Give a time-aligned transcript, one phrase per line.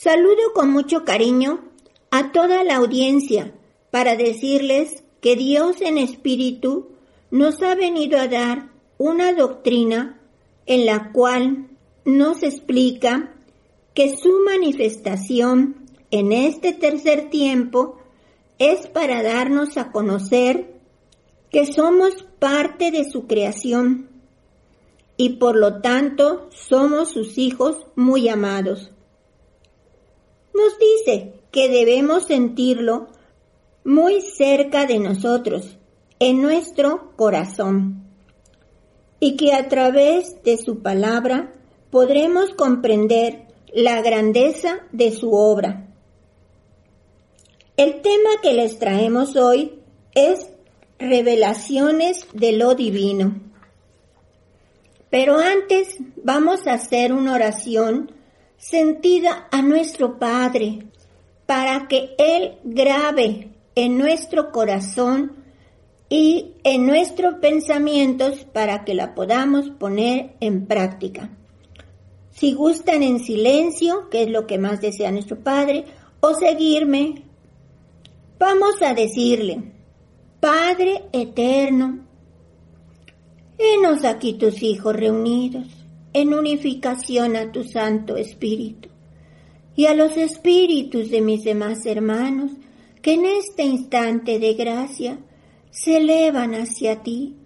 [0.00, 1.58] Saludo con mucho cariño
[2.12, 3.52] a toda la audiencia
[3.90, 6.90] para decirles que Dios en espíritu
[7.32, 10.20] nos ha venido a dar una doctrina
[10.66, 11.66] en la cual
[12.04, 13.34] nos explica
[13.92, 17.98] que su manifestación en este tercer tiempo
[18.58, 20.78] es para darnos a conocer
[21.50, 24.08] que somos parte de su creación
[25.16, 28.92] y por lo tanto somos sus hijos muy amados.
[30.58, 33.06] Nos dice que debemos sentirlo
[33.84, 35.78] muy cerca de nosotros,
[36.18, 38.02] en nuestro corazón,
[39.20, 41.52] y que a través de su palabra
[41.90, 45.86] podremos comprender la grandeza de su obra.
[47.76, 49.78] El tema que les traemos hoy
[50.16, 50.50] es
[50.98, 53.40] revelaciones de lo divino.
[55.08, 58.17] Pero antes vamos a hacer una oración
[58.58, 60.86] sentida a nuestro Padre
[61.46, 65.36] para que Él grabe en nuestro corazón
[66.10, 71.30] y en nuestros pensamientos para que la podamos poner en práctica.
[72.30, 75.84] Si gustan en silencio, que es lo que más desea nuestro Padre,
[76.20, 77.22] o seguirme,
[78.38, 79.72] vamos a decirle,
[80.40, 82.06] Padre eterno,
[83.56, 85.77] henos aquí tus hijos reunidos
[86.12, 88.88] en unificación a tu Santo Espíritu
[89.76, 92.52] y a los espíritus de mis demás hermanos
[93.02, 95.18] que en este instante de gracia
[95.70, 97.36] se elevan hacia ti,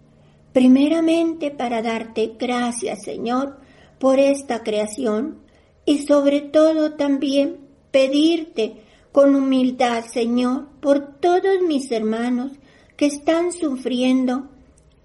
[0.53, 3.59] primeramente para darte gracias, Señor,
[3.99, 5.39] por esta creación
[5.85, 7.59] y sobre todo también
[7.91, 12.53] pedirte con humildad, Señor, por todos mis hermanos
[12.97, 14.49] que están sufriendo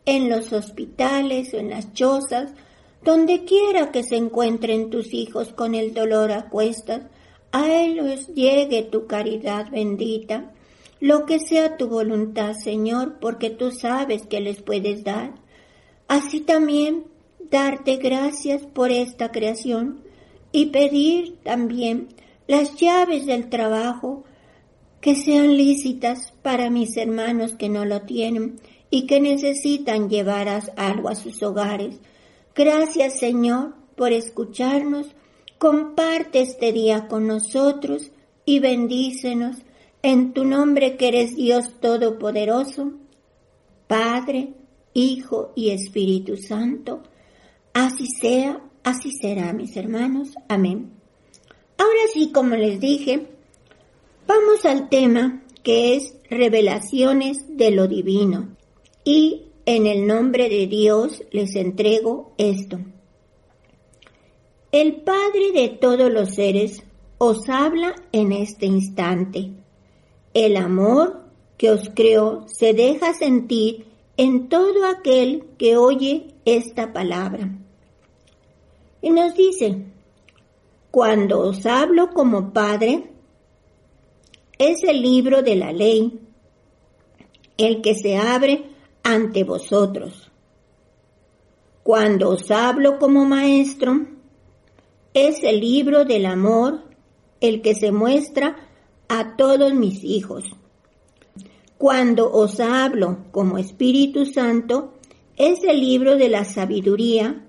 [0.05, 2.53] en los hospitales o en las chozas,
[3.03, 7.03] donde quiera que se encuentren tus hijos con el dolor a cuestas,
[7.51, 10.51] a ellos llegue tu caridad bendita.
[10.99, 15.35] Lo que sea tu voluntad, Señor, porque tú sabes que les puedes dar.
[16.07, 17.05] Así también
[17.49, 20.01] darte gracias por esta creación
[20.51, 22.09] y pedir también
[22.47, 24.23] las llaves del trabajo
[25.01, 28.59] que sean lícitas para mis hermanos que no lo tienen
[28.89, 31.99] y que necesitan llevar algo a sus hogares.
[32.57, 35.05] Gracias Señor por escucharnos.
[35.59, 38.11] Comparte este día con nosotros
[38.45, 39.57] y bendícenos
[40.01, 42.93] en tu nombre que eres Dios Todopoderoso,
[43.85, 44.53] Padre,
[44.95, 47.03] Hijo y Espíritu Santo.
[47.73, 50.29] Así sea, así será, mis hermanos.
[50.49, 50.93] Amén.
[51.77, 53.27] Ahora sí, como les dije,
[54.25, 58.55] vamos al tema que es revelaciones de lo divino.
[59.03, 62.79] Y en el nombre de Dios les entrego esto.
[64.71, 66.83] El Padre de todos los seres
[67.17, 69.51] os habla en este instante.
[70.33, 71.25] El amor
[71.57, 73.85] que os creó se deja sentir
[74.15, 77.49] en todo aquel que oye esta palabra.
[79.01, 79.83] Y nos dice,
[80.91, 83.11] cuando os hablo como Padre,
[84.57, 86.21] es el libro de la ley
[87.57, 88.76] el que se abre
[89.07, 90.29] ante vosotros.
[91.81, 94.05] Cuando os hablo como maestro,
[95.13, 96.81] es el libro del amor
[97.39, 98.57] el que se muestra
[99.07, 100.43] a todos mis hijos.
[101.77, 104.91] Cuando os hablo como Espíritu Santo,
[105.37, 107.45] es el libro de la sabiduría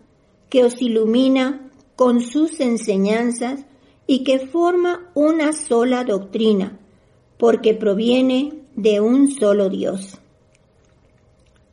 [0.50, 3.64] que os ilumina con sus enseñanzas
[4.06, 6.78] y que forma una sola doctrina,
[7.36, 10.18] porque proviene de un solo Dios.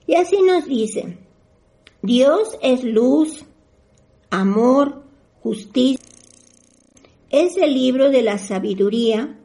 [0.08, 1.18] Y así nos dice,
[2.02, 3.46] Dios es luz,
[4.30, 5.04] amor,
[5.42, 6.04] justicia.
[7.30, 9.40] Es el libro de la sabiduría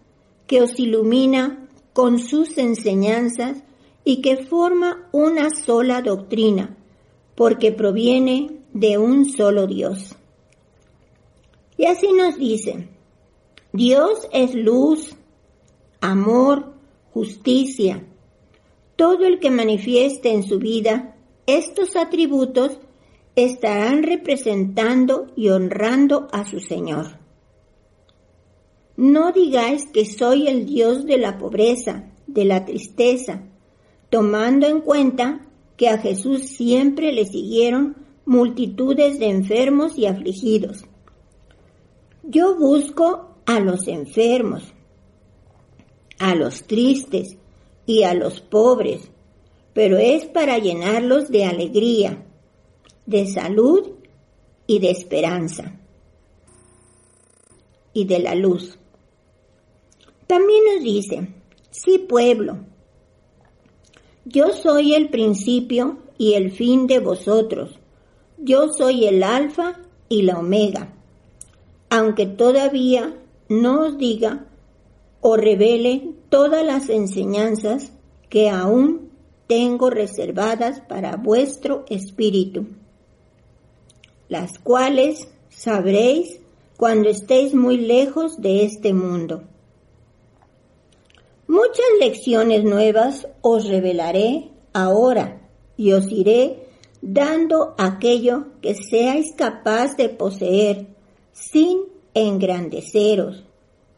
[0.47, 3.63] que os ilumina con sus enseñanzas
[4.05, 6.77] y que forma una sola doctrina,
[7.35, 10.17] porque proviene de un solo Dios.
[11.77, 12.89] Y así nos dice,
[13.73, 15.17] Dios es luz,
[16.01, 16.75] amor,
[17.15, 18.05] justicia.
[19.01, 21.17] Todo el que manifieste en su vida
[21.47, 22.79] estos atributos
[23.35, 27.19] estarán representando y honrando a su Señor.
[28.99, 33.45] No digáis que soy el Dios de la pobreza, de la tristeza,
[34.11, 35.47] tomando en cuenta
[35.79, 40.85] que a Jesús siempre le siguieron multitudes de enfermos y afligidos.
[42.23, 44.75] Yo busco a los enfermos,
[46.19, 47.39] a los tristes
[47.87, 49.11] y a los pobres,
[49.73, 52.25] pero es para llenarlos de alegría,
[53.07, 53.91] de salud
[54.67, 55.81] y de esperanza
[57.93, 58.79] y de la luz.
[60.27, 61.35] También nos dice,
[61.71, 62.59] sí pueblo,
[64.25, 67.79] yo soy el principio y el fin de vosotros,
[68.39, 70.95] yo soy el alfa y la omega,
[71.89, 73.17] aunque todavía
[73.49, 74.47] no os diga
[75.21, 77.93] o revele todas las enseñanzas
[78.29, 79.11] que aún
[79.47, 82.67] tengo reservadas para vuestro espíritu,
[84.29, 86.39] las cuales sabréis
[86.77, 89.43] cuando estéis muy lejos de este mundo.
[91.49, 95.41] Muchas lecciones nuevas os revelaré ahora
[95.77, 96.69] y os iré
[97.03, 100.87] dando aquello que seáis capaz de poseer
[101.33, 101.81] sin
[102.15, 103.45] engrandeceros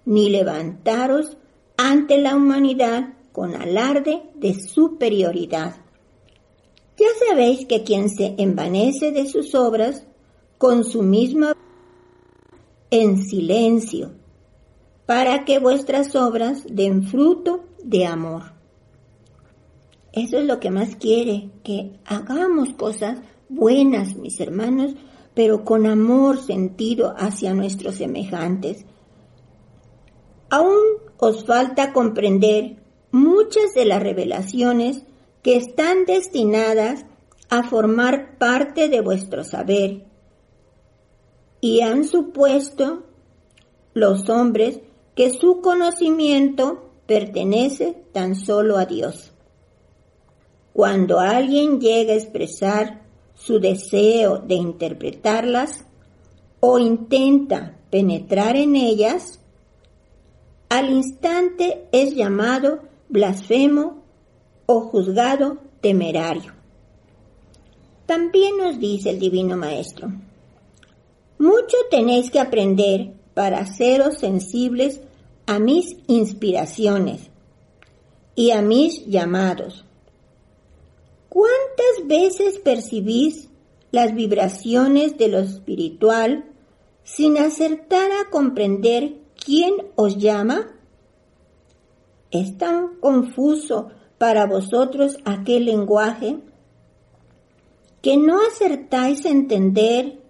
[0.05, 1.37] ni levantaros
[1.77, 5.77] ante la humanidad con alarde de superioridad.
[6.99, 10.07] Ya sabéis que quien se envanece de sus obras,
[10.59, 11.57] con su misma
[12.91, 14.13] en silencio,
[15.07, 18.53] para que vuestras obras den fruto de amor.
[20.13, 23.19] Eso es lo que más quiere, que hagamos cosas
[23.49, 24.95] buenas, mis hermanos,
[25.35, 28.85] pero con amor sentido hacia nuestros semejantes.
[30.53, 32.77] Aún os falta comprender
[33.11, 35.03] muchas de las revelaciones
[35.43, 37.07] que están destinadas
[37.49, 40.05] a formar parte de vuestro saber
[41.63, 43.05] y han supuesto
[43.95, 44.81] los hombres
[45.15, 49.33] que su conocimiento pertenece tan solo a Dios.
[50.75, 55.87] Cuando alguien llega a expresar su deseo de interpretarlas
[56.61, 59.39] o intenta penetrar en ellas,
[60.73, 62.81] al instante es llamado
[63.11, 64.05] blasfemo
[64.65, 66.55] o juzgado temerario.
[68.07, 70.11] También nos dice el Divino Maestro,
[71.39, 75.03] mucho tenéis que aprender para seros sensibles
[75.45, 77.29] a mis inspiraciones
[78.35, 79.85] y a mis llamados.
[81.29, 83.51] ¿Cuántas veces percibís
[83.91, 86.47] las vibraciones de lo espiritual
[87.05, 90.69] sin acertar a comprender quién os llama?
[92.31, 96.39] ¿Es tan confuso para vosotros aquel lenguaje
[98.01, 100.21] que no acertáis a entender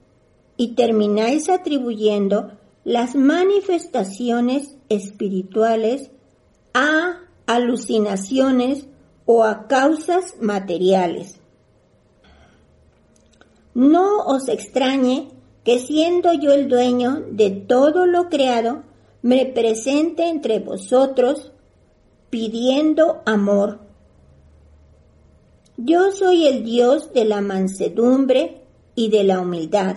[0.56, 2.52] y termináis atribuyendo
[2.84, 6.10] las manifestaciones espirituales
[6.74, 8.86] a alucinaciones
[9.24, 11.40] o a causas materiales.
[13.74, 15.28] No os extrañe
[15.64, 18.82] que siendo yo el dueño de todo lo creado,
[19.22, 21.52] me presente entre vosotros
[22.30, 23.80] pidiendo amor.
[25.76, 28.62] Yo soy el Dios de la mansedumbre
[28.94, 29.96] y de la humildad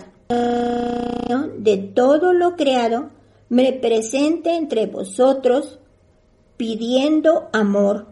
[1.66, 3.10] de todo lo creado,
[3.48, 5.78] me presente entre vosotros
[6.56, 8.06] pidiendo amor.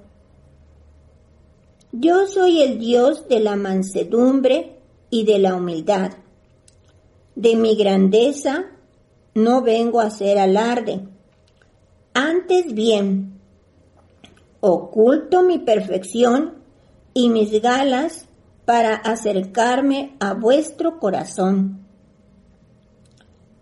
[1.92, 4.76] Yo soy el Dios de la mansedumbre
[5.10, 6.12] y de la humildad.
[7.36, 8.66] De mi grandeza
[9.34, 11.00] no vengo a hacer alarde.
[12.14, 13.40] Antes bien,
[14.60, 16.54] oculto mi perfección
[17.12, 18.28] y mis galas
[18.64, 21.84] para acercarme a vuestro corazón.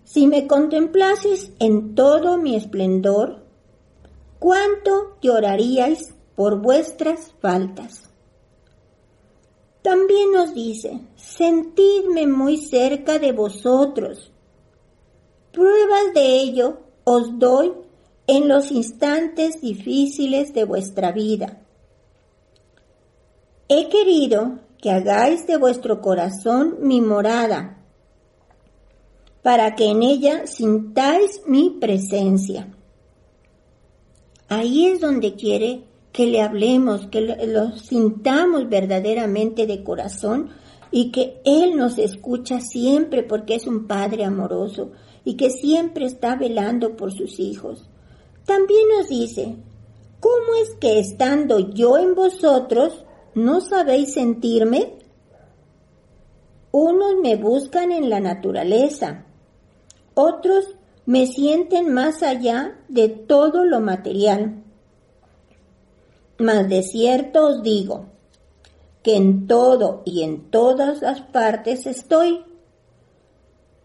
[0.05, 3.43] Si me contemplases en todo mi esplendor,
[4.39, 8.11] ¿cuánto lloraríais por vuestras faltas?
[9.83, 14.32] También nos dice, sentidme muy cerca de vosotros.
[15.53, 17.73] Pruebas de ello os doy
[18.27, 21.61] en los instantes difíciles de vuestra vida.
[23.69, 27.79] He querido que hagáis de vuestro corazón mi morada,
[29.43, 32.69] para que en ella sintáis mi presencia.
[34.49, 40.51] Ahí es donde quiere que le hablemos, que lo, sintamos verdaderamente de corazón
[40.91, 44.93] y que Él nos escucha siempre porque es un Padre amoroso
[45.25, 47.89] y que siempre está velando por sus hijos.
[48.47, 49.57] También nos dice,
[50.21, 54.99] ¿cómo es que estando yo en vosotros no sabéis sentirme?
[56.73, 59.27] Unos me buscan en la naturaleza,
[60.15, 60.77] otros
[61.07, 64.63] me sienten más allá de todo lo material.
[66.39, 68.07] Mas de cierto os digo
[69.03, 72.45] que en todo y en todas las partes estoy.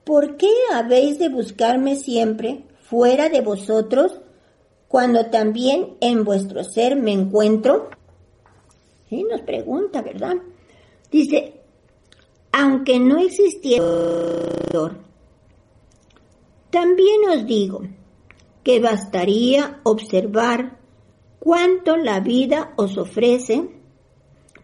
[0.07, 4.21] ¿Por qué habéis de buscarme siempre fuera de vosotros
[4.87, 7.89] cuando también en vuestro ser me encuentro?
[9.09, 10.37] Sí, nos pregunta, ¿verdad?
[11.11, 11.59] Dice,
[12.53, 13.83] aunque no existiera,
[16.69, 17.81] también os digo
[18.63, 20.79] que bastaría observar
[21.37, 23.71] cuánto la vida os ofrece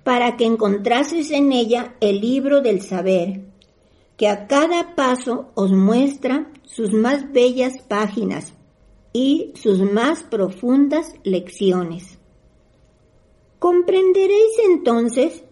[0.06, 3.53] para que encontraseis en ella el libro del saber,
[4.18, 8.54] que a cada paso os muestra sus más bellas páginas
[9.12, 12.18] y sus más profundas lecciones.
[13.60, 15.44] Comprenderéis entonces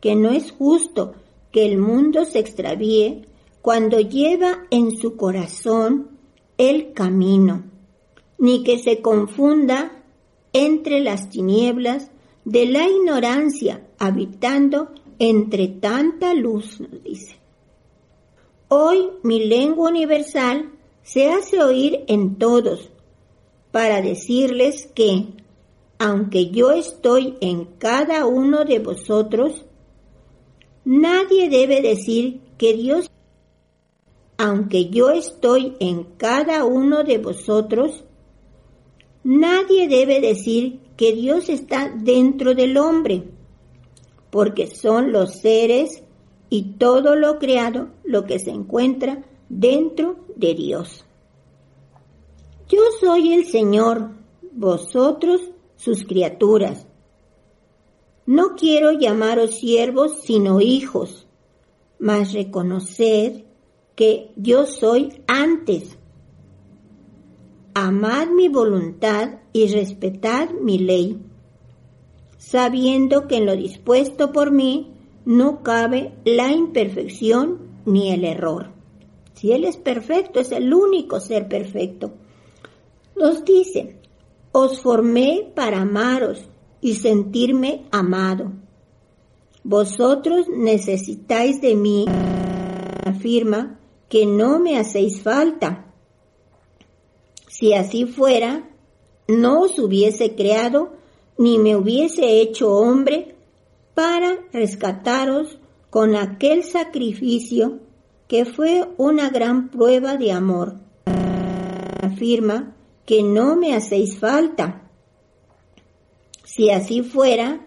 [0.00, 1.14] que no es justo
[1.52, 3.26] que el mundo se extravíe
[3.62, 6.10] cuando lleva en su corazón
[6.58, 7.64] el camino,
[8.38, 10.02] ni que se confunda
[10.52, 12.10] entre las tinieblas
[12.44, 17.45] de la ignorancia habitando entre tanta luz, nos dice.
[18.68, 20.72] Hoy mi lengua universal
[21.04, 22.90] se hace oír en todos,
[23.70, 25.26] para decirles que,
[25.98, 29.64] aunque yo estoy en cada uno de vosotros,
[30.84, 33.08] nadie debe decir que Dios,
[34.36, 38.02] aunque yo estoy en cada uno de vosotros,
[39.22, 43.22] nadie debe decir que Dios está dentro del hombre,
[44.30, 46.02] porque son los seres
[46.48, 51.04] y todo lo creado lo que se encuentra dentro de Dios.
[52.68, 54.10] Yo soy el Señor,
[54.52, 55.40] vosotros
[55.76, 56.86] sus criaturas.
[58.26, 61.26] No quiero llamaros siervos, sino hijos,
[61.98, 63.44] mas reconoced
[63.94, 65.96] que yo soy antes.
[67.74, 71.18] Amad mi voluntad y respetad mi ley,
[72.38, 74.95] sabiendo que en lo dispuesto por mí
[75.26, 78.70] no cabe la imperfección ni el error.
[79.34, 82.12] Si Él es perfecto, es el único ser perfecto.
[83.16, 83.96] Nos dice,
[84.52, 86.48] os formé para amaros
[86.80, 88.52] y sentirme amado.
[89.62, 92.06] Vosotros necesitáis de mí,
[93.04, 95.92] afirma, que no me hacéis falta.
[97.48, 98.70] Si así fuera,
[99.26, 100.92] no os hubiese creado
[101.36, 103.35] ni me hubiese hecho hombre
[103.96, 107.80] para rescataros con aquel sacrificio
[108.28, 110.76] que fue una gran prueba de amor.
[112.02, 112.76] Afirma
[113.06, 114.90] que no me hacéis falta.
[116.44, 117.66] Si así fuera,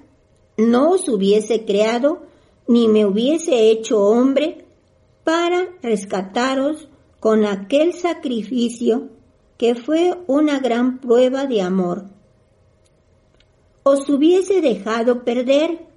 [0.55, 2.21] no os hubiese creado
[2.67, 4.67] ni me hubiese hecho hombre
[5.23, 9.09] para rescataros con aquel sacrificio
[9.57, 12.05] que fue una gran prueba de amor.
[13.81, 15.88] Os hubiese dejado perder,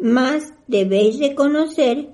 [0.00, 2.10] mas debéis reconocer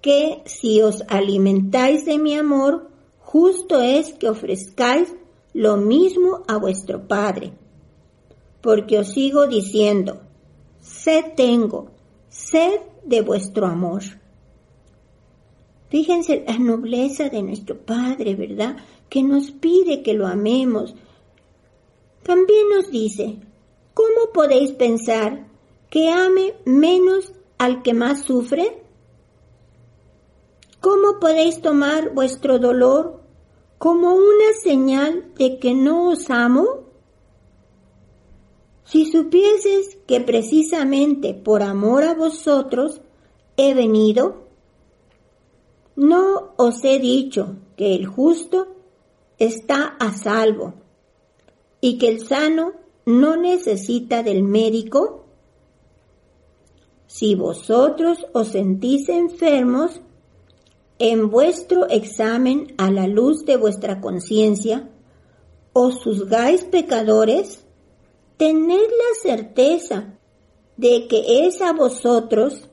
[0.00, 2.88] que si os alimentáis de mi amor,
[3.18, 5.14] justo es que ofrezcáis
[5.52, 7.52] lo mismo a vuestro Padre.
[8.62, 10.20] Porque os sigo diciendo,
[10.80, 11.90] sed tengo,
[12.28, 14.02] sed de vuestro amor.
[15.88, 18.76] Fíjense la nobleza de nuestro Padre, ¿verdad?
[19.08, 20.94] Que nos pide que lo amemos.
[22.22, 23.38] También nos dice,
[23.92, 25.49] ¿cómo podéis pensar
[25.90, 28.82] que ame menos al que más sufre?
[30.80, 33.20] ¿Cómo podéis tomar vuestro dolor
[33.76, 36.84] como una señal de que no os amo?
[38.84, 43.00] Si supieses que precisamente por amor a vosotros
[43.56, 44.48] he venido,
[45.96, 48.68] no os he dicho que el justo
[49.38, 50.74] está a salvo
[51.80, 52.72] y que el sano
[53.06, 55.26] no necesita del médico.
[57.10, 60.00] Si vosotros os sentís enfermos,
[61.00, 64.88] en vuestro examen a la luz de vuestra conciencia,
[65.72, 67.64] os juzgáis pecadores,
[68.36, 70.18] tened la certeza
[70.76, 72.68] de que es a vosotros,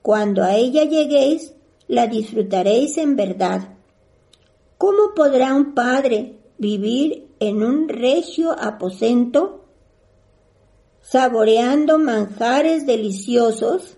[0.00, 1.52] cuando a ella lleguéis,
[1.88, 3.78] la disfrutaréis en verdad.
[4.78, 9.59] ¿Cómo podrá un padre vivir en un recio aposento,
[11.00, 13.96] saboreando manjares deliciosos,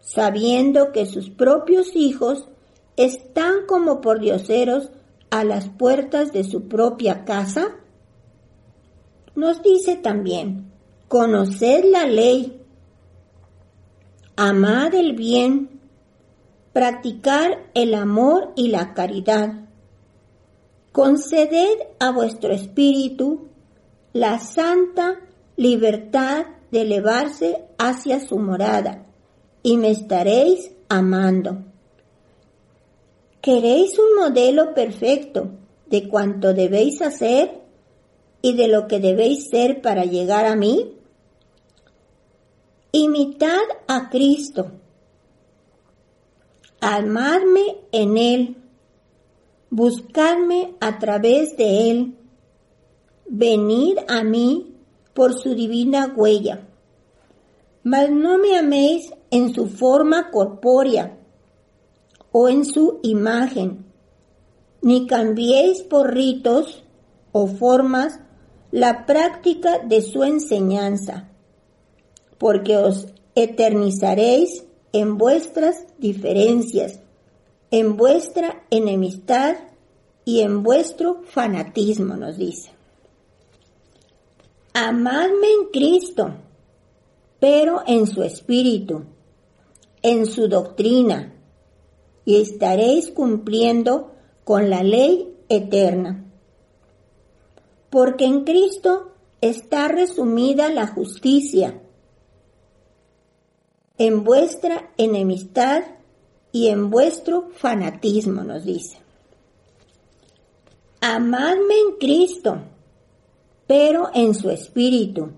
[0.00, 2.48] sabiendo que sus propios hijos
[2.96, 4.90] están como por dioseros
[5.30, 7.76] a las puertas de su propia casa?
[9.34, 10.72] Nos dice también,
[11.06, 12.60] conoced la ley,
[14.36, 15.80] amad el bien,
[16.72, 19.68] practicar el amor y la caridad.
[20.92, 23.48] Conceded a vuestro espíritu
[24.12, 25.20] la santa
[25.58, 29.06] libertad de elevarse hacia su morada
[29.64, 31.64] y me estaréis amando.
[33.40, 35.50] ¿Queréis un modelo perfecto
[35.86, 37.60] de cuanto debéis hacer
[38.40, 40.94] y de lo que debéis ser para llegar a mí?
[42.92, 44.70] Imitad a Cristo.
[46.80, 48.56] Amadme en Él.
[49.70, 52.14] Buscadme a través de Él.
[53.26, 54.77] Venid a mí
[55.18, 56.68] por su divina huella.
[57.82, 61.18] Mas no me améis en su forma corpórea
[62.30, 63.84] o en su imagen,
[64.80, 66.84] ni cambiéis por ritos
[67.32, 68.20] o formas
[68.70, 71.30] la práctica de su enseñanza,
[72.38, 77.00] porque os eternizaréis en vuestras diferencias,
[77.72, 79.56] en vuestra enemistad
[80.24, 82.77] y en vuestro fanatismo, nos dice.
[84.80, 86.36] Amadme en Cristo,
[87.40, 89.06] pero en su espíritu,
[90.02, 91.34] en su doctrina,
[92.24, 94.12] y estaréis cumpliendo
[94.44, 96.30] con la ley eterna.
[97.90, 101.82] Porque en Cristo está resumida la justicia,
[103.98, 105.82] en vuestra enemistad
[106.52, 108.98] y en vuestro fanatismo, nos dice.
[111.00, 112.60] Amadme en Cristo,
[113.68, 115.30] pero en su espíritu,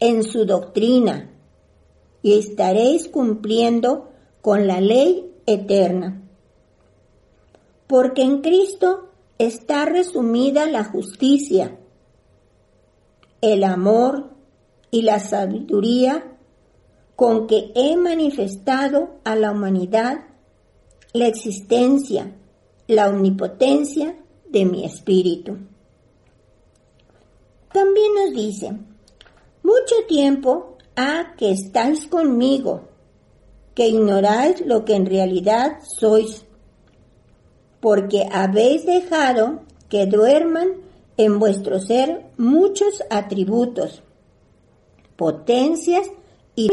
[0.00, 1.30] en su doctrina,
[2.20, 4.10] y estaréis cumpliendo
[4.42, 6.20] con la ley eterna.
[7.86, 11.78] Porque en Cristo está resumida la justicia,
[13.40, 14.30] el amor
[14.90, 16.36] y la sabiduría
[17.14, 20.24] con que he manifestado a la humanidad
[21.12, 22.34] la existencia,
[22.86, 24.16] la omnipotencia
[24.48, 25.56] de mi espíritu.
[27.78, 28.72] También nos dice,
[29.62, 32.88] mucho tiempo ha que estáis conmigo
[33.72, 36.44] que ignoráis lo que en realidad sois,
[37.78, 40.72] porque habéis dejado que duerman
[41.16, 44.02] en vuestro ser muchos atributos,
[45.14, 46.10] potencias
[46.56, 46.68] y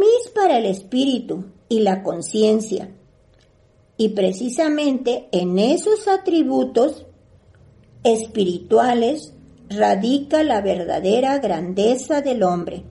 [0.00, 2.90] mis para el espíritu y la conciencia.
[3.96, 7.06] Y precisamente en esos atributos
[8.02, 9.34] espirituales
[9.70, 12.84] radica la verdadera grandeza del hombre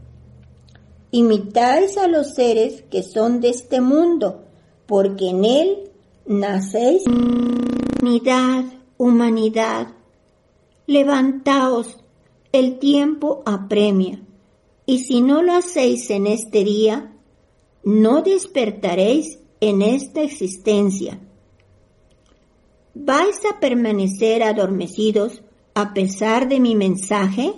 [1.12, 4.46] imitáis a los seres que son de este mundo,
[4.86, 5.92] porque en él
[6.26, 7.04] nacéis.
[8.02, 8.66] Unidad,
[8.98, 9.88] humanidad,
[10.88, 11.98] levantaos,
[12.52, 14.22] el tiempo apremia,
[14.86, 17.14] y si no lo hacéis en este día,
[17.84, 21.20] no despertaréis en esta existencia.
[22.94, 27.54] ¿Vais a permanecer adormecidos a pesar de mi mensaje?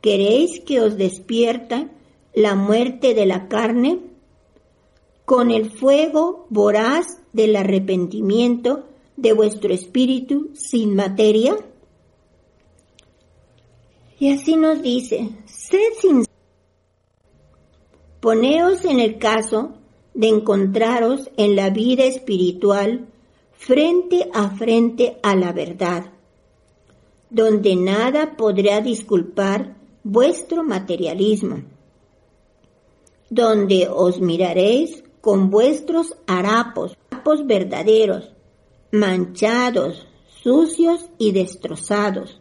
[0.00, 1.90] ¿Queréis que os despierta
[2.34, 4.00] la muerte de la carne?
[5.24, 8.84] Con el fuego voraz del arrepentimiento
[9.16, 11.56] de vuestro espíritu sin materia?
[14.18, 16.24] Y así nos dice, sed sin...
[18.20, 19.74] Poneos en el caso
[20.14, 23.08] de encontraros en la vida espiritual
[23.52, 26.13] frente a frente a la verdad,
[27.34, 31.64] donde nada podrá disculpar vuestro materialismo,
[33.28, 38.30] donde os miraréis con vuestros harapos, harapos verdaderos,
[38.92, 40.06] manchados,
[40.42, 42.40] sucios y destrozados,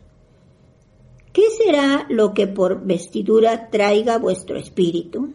[1.34, 5.34] ¿Qué será lo que por vestidura traiga vuestro espíritu?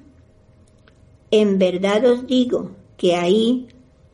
[1.33, 3.67] En verdad os digo que ahí,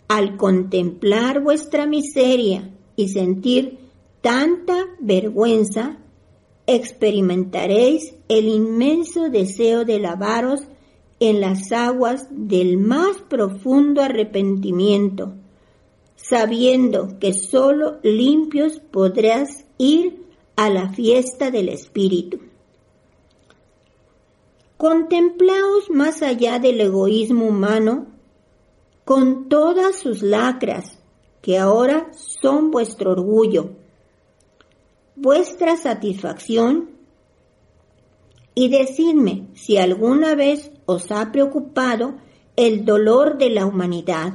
[0.08, 3.83] al contemplar vuestra miseria y sentir
[4.24, 5.98] tanta vergüenza,
[6.66, 10.62] experimentaréis el inmenso deseo de lavaros
[11.20, 15.34] en las aguas del más profundo arrepentimiento,
[16.16, 20.24] sabiendo que sólo limpios podrás ir
[20.56, 22.40] a la fiesta del Espíritu.
[24.78, 28.06] Contemplaos más allá del egoísmo humano
[29.04, 30.98] con todas sus lacras,
[31.42, 33.83] que ahora son vuestro orgullo,
[35.16, 36.90] vuestra satisfacción,
[38.54, 42.14] y decidme si alguna vez os ha preocupado
[42.56, 44.34] el dolor de la humanidad,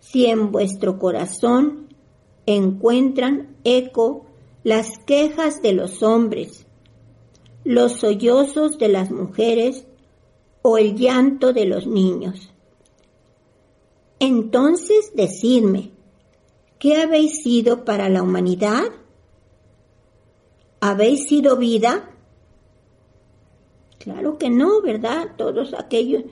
[0.00, 1.88] si en vuestro corazón
[2.46, 4.26] encuentran eco
[4.64, 6.66] las quejas de los hombres,
[7.64, 9.86] los sollozos de las mujeres
[10.60, 12.50] o el llanto de los niños.
[14.18, 15.90] Entonces decidme,
[16.78, 18.84] ¿qué habéis sido para la humanidad?
[20.86, 22.10] ¿Habéis sido vida?
[23.96, 25.30] Claro que no, ¿verdad?
[25.38, 26.24] Todos aquellos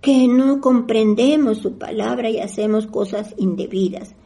[0.00, 4.16] que no comprendemos su palabra y hacemos cosas indebidas.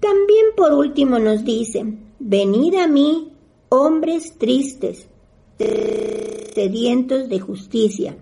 [0.00, 1.84] También por último nos dice,
[2.18, 3.34] venid a mí,
[3.68, 5.06] hombres tristes,
[6.54, 8.16] sedientos de justicia.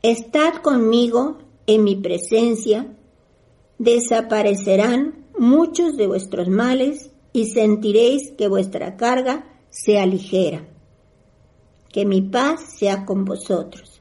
[0.00, 2.96] Estad conmigo en mi presencia,
[3.78, 10.66] desaparecerán muchos de vuestros males y sentiréis que vuestra carga sea ligera.
[11.88, 14.00] Que mi paz sea con vosotros.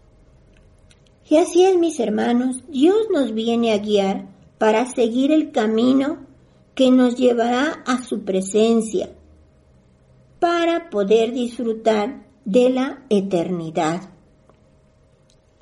[1.29, 6.25] Y así es, mis hermanos, Dios nos viene a guiar para seguir el camino
[6.73, 9.11] que nos llevará a su presencia,
[10.39, 14.09] para poder disfrutar de la eternidad,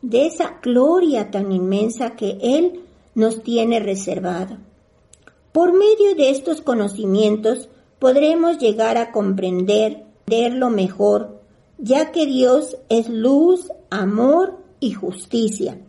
[0.02, 2.82] de esa gloria tan inmensa que Él
[3.14, 4.58] nos tiene reservado.
[5.58, 7.68] Por medio de estos conocimientos
[7.98, 11.42] podremos llegar a comprender lo mejor,
[11.80, 15.80] ya que Dios es luz, amor y justicia.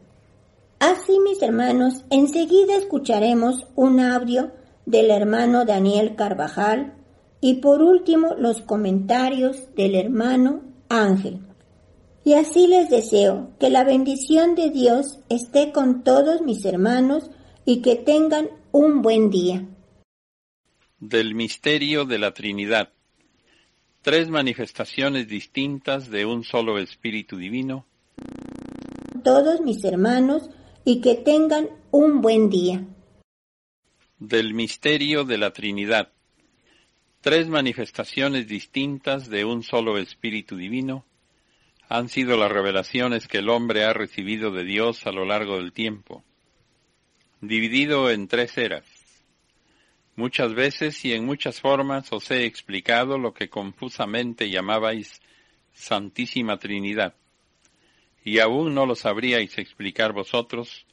[0.78, 4.52] Así, mis hermanos, enseguida escucharemos un audio
[4.86, 6.94] del hermano Daniel Carvajal
[7.42, 11.40] y por último los comentarios del hermano Ángel.
[12.24, 17.30] Y así les deseo que la bendición de Dios esté con todos mis hermanos
[17.66, 19.66] y que tengan un buen día.
[20.98, 22.92] Del misterio de la Trinidad.
[24.02, 27.86] Tres manifestaciones distintas de un solo Espíritu Divino.
[29.24, 30.50] Todos mis hermanos
[30.84, 32.84] y que tengan un buen día.
[34.18, 36.12] Del misterio de la Trinidad.
[37.20, 41.04] Tres manifestaciones distintas de un solo Espíritu Divino
[41.88, 45.72] han sido las revelaciones que el hombre ha recibido de Dios a lo largo del
[45.72, 46.22] tiempo,
[47.40, 48.84] dividido en tres eras.
[50.16, 55.20] Muchas veces y en muchas formas os he explicado lo que confusamente llamabais
[55.72, 57.14] Santísima Trinidad,
[58.24, 60.86] y aún no lo sabríais explicar vosotros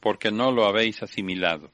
[0.00, 1.70] porque no lo habéis asimilado.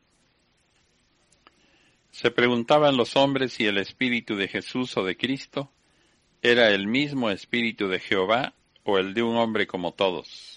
[2.11, 5.71] Se preguntaban los hombres si el Espíritu de Jesús o de Cristo
[6.43, 8.55] era el mismo Espíritu de Jehová
[8.85, 10.50] o el de un hombre como todos.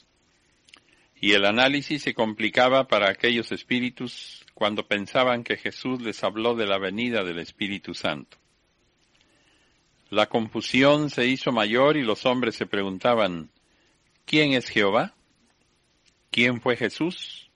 [1.24, 6.66] Y el análisis se complicaba para aquellos espíritus cuando pensaban que Jesús les habló de
[6.66, 8.38] la venida del Espíritu Santo.
[10.10, 13.52] La confusión se hizo mayor y los hombres se preguntaban,
[14.26, 15.14] ¿quién es Jehová?
[16.30, 17.50] ¿Quién fue Jesús?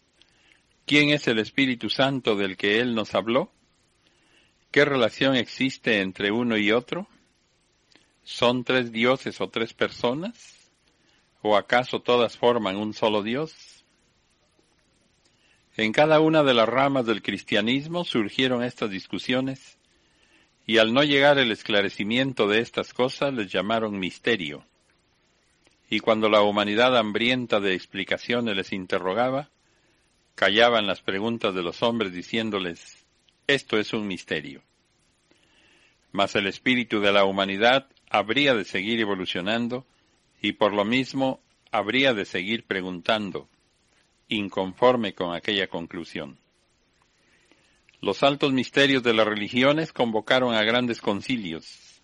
[0.85, 3.51] ¿Quién es el Espíritu Santo del que Él nos habló?
[4.71, 7.09] ¿Qué relación existe entre uno y otro?
[8.23, 10.56] ¿Son tres dioses o tres personas?
[11.49, 13.85] ¿O acaso todas forman un solo Dios?
[15.77, 19.77] En cada una de las ramas del cristianismo surgieron estas discusiones
[20.65, 24.65] y al no llegar el esclarecimiento de estas cosas les llamaron misterio.
[25.89, 29.49] Y cuando la humanidad hambrienta de explicaciones les interrogaba,
[30.35, 33.05] callaban las preguntas de los hombres diciéndoles,
[33.47, 34.63] esto es un misterio.
[36.11, 39.85] Mas el espíritu de la humanidad habría de seguir evolucionando
[40.47, 43.49] y por lo mismo habría de seguir preguntando,
[44.29, 46.39] inconforme con aquella conclusión.
[47.99, 52.01] Los altos misterios de las religiones convocaron a grandes concilios,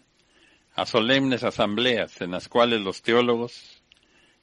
[0.76, 3.82] a solemnes asambleas en las cuales los teólogos,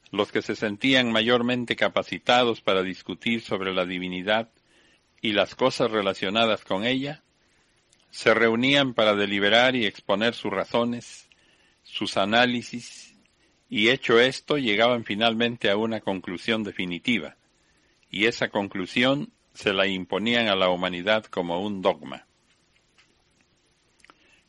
[0.09, 4.49] los que se sentían mayormente capacitados para discutir sobre la divinidad,
[5.21, 7.21] y las cosas relacionadas con ella,
[8.09, 11.29] se reunían para deliberar y exponer sus razones,
[11.83, 13.10] sus análisis,
[13.71, 17.37] y hecho esto llegaban finalmente a una conclusión definitiva,
[18.11, 22.27] y esa conclusión se la imponían a la humanidad como un dogma.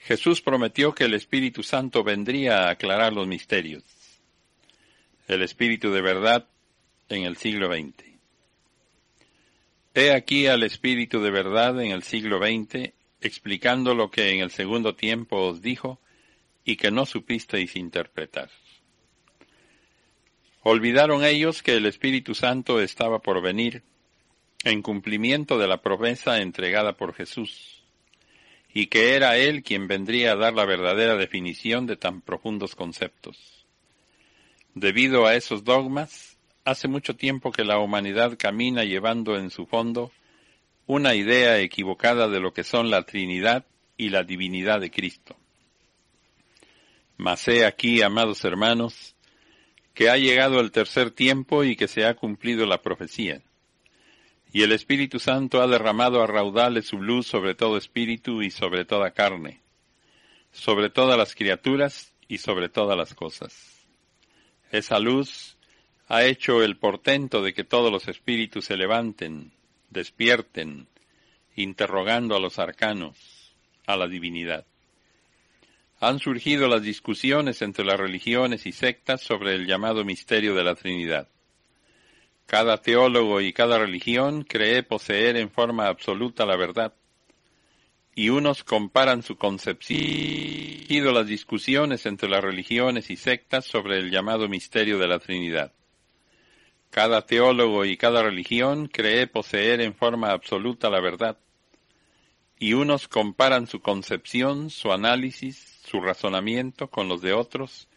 [0.00, 3.84] Jesús prometió que el Espíritu Santo vendría a aclarar los misterios.
[5.28, 6.48] El Espíritu de verdad
[7.08, 8.04] en el siglo XX.
[9.94, 14.50] He aquí al Espíritu de verdad en el siglo XX explicando lo que en el
[14.50, 16.00] segundo tiempo os dijo
[16.64, 18.50] y que no supisteis interpretar.
[20.64, 23.82] Olvidaron ellos que el Espíritu Santo estaba por venir
[24.64, 27.82] en cumplimiento de la promesa entregada por Jesús,
[28.72, 33.66] y que era Él quien vendría a dar la verdadera definición de tan profundos conceptos.
[34.74, 40.12] Debido a esos dogmas, hace mucho tiempo que la humanidad camina llevando en su fondo
[40.86, 45.36] una idea equivocada de lo que son la Trinidad y la divinidad de Cristo.
[47.16, 49.11] Mas he aquí, amados hermanos,
[49.94, 53.42] que ha llegado el tercer tiempo y que se ha cumplido la profecía.
[54.52, 58.84] Y el Espíritu Santo ha derramado a raudales su luz sobre todo espíritu y sobre
[58.84, 59.60] toda carne,
[60.52, 63.86] sobre todas las criaturas y sobre todas las cosas.
[64.70, 65.56] Esa luz
[66.08, 69.52] ha hecho el portento de que todos los espíritus se levanten,
[69.90, 70.86] despierten,
[71.56, 73.54] interrogando a los arcanos,
[73.86, 74.66] a la divinidad.
[76.02, 80.74] Han surgido las discusiones entre las religiones y sectas sobre el llamado misterio de la
[80.74, 81.28] Trinidad.
[82.44, 86.92] Cada teólogo y cada religión cree poseer en forma absoluta la verdad,
[88.16, 94.48] y unos comparan su concepción las discusiones entre las religiones y sectas sobre el llamado
[94.48, 95.70] misterio de la Trinidad.
[96.90, 101.38] Cada teólogo y cada religión cree poseer en forma absoluta la verdad,
[102.58, 107.88] y unos comparan su concepción, su análisis, su razonamiento con los de otros,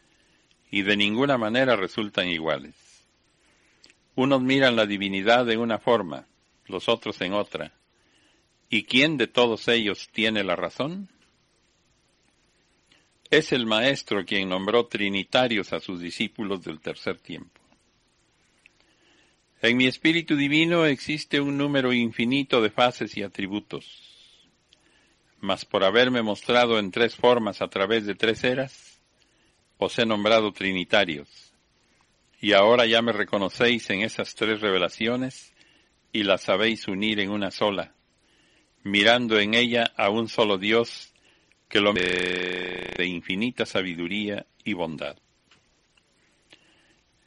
[0.71, 2.73] y de ninguna manera resultan iguales.
[4.15, 6.27] Unos miran la divinidad de una forma,
[6.67, 7.73] los otros en otra.
[8.69, 11.09] ¿Y quién de todos ellos tiene la razón?
[13.29, 17.61] Es el Maestro quien nombró trinitarios a sus discípulos del tercer tiempo.
[19.61, 24.14] En mi espíritu divino existe un número infinito de fases y atributos.
[25.45, 28.99] Mas por haberme mostrado en tres formas a través de tres eras,
[29.77, 31.53] os he nombrado trinitarios.
[32.41, 35.53] Y ahora ya me reconocéis en esas tres revelaciones
[36.11, 37.93] y las sabéis unir en una sola,
[38.81, 41.13] mirando en ella a un solo Dios
[41.69, 45.15] que lo de infinita sabiduría y bondad.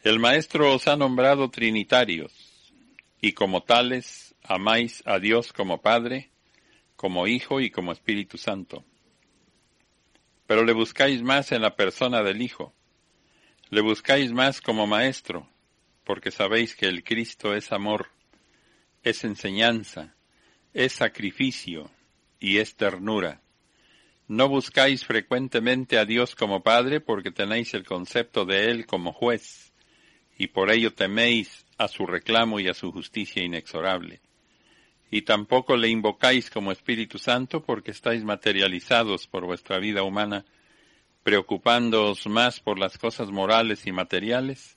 [0.02, 2.32] El Maestro os ha nombrado trinitarios,
[3.20, 6.32] y como tales amáis a Dios como Padre,
[6.98, 8.84] como Hijo y como Espíritu Santo.
[10.48, 12.74] Pero le buscáis más en la persona del Hijo,
[13.70, 15.48] le buscáis más como Maestro,
[16.02, 18.08] porque sabéis que el Cristo es amor,
[19.04, 20.16] es enseñanza,
[20.74, 21.88] es sacrificio
[22.40, 23.42] y es ternura.
[24.26, 29.72] No buscáis frecuentemente a Dios como Padre porque tenéis el concepto de Él como juez
[30.36, 34.20] y por ello teméis a su reclamo y a su justicia inexorable.
[35.10, 40.44] Y tampoco le invocáis como Espíritu Santo porque estáis materializados por vuestra vida humana,
[41.22, 44.76] preocupándoos más por las cosas morales y materiales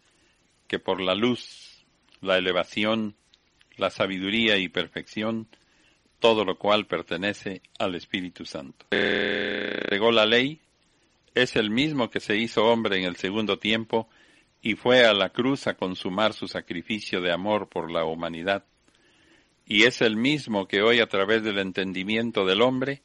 [0.67, 1.85] que por la luz,
[2.21, 3.15] la elevación,
[3.75, 5.47] la sabiduría y perfección,
[6.19, 8.85] todo lo cual pertenece al Espíritu Santo.
[8.91, 10.61] Llegó la ley,
[11.35, 14.07] es el mismo que se hizo hombre en el segundo tiempo,
[14.61, 18.63] y fue a la cruz a consumar su sacrificio de amor por la humanidad,
[19.65, 23.01] y es el mismo que hoy a través del entendimiento del hombre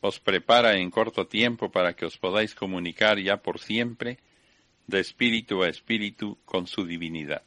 [0.00, 4.18] os prepara en corto tiempo para que os podáis comunicar ya por siempre
[4.86, 7.42] de espíritu a espíritu con su divinidad.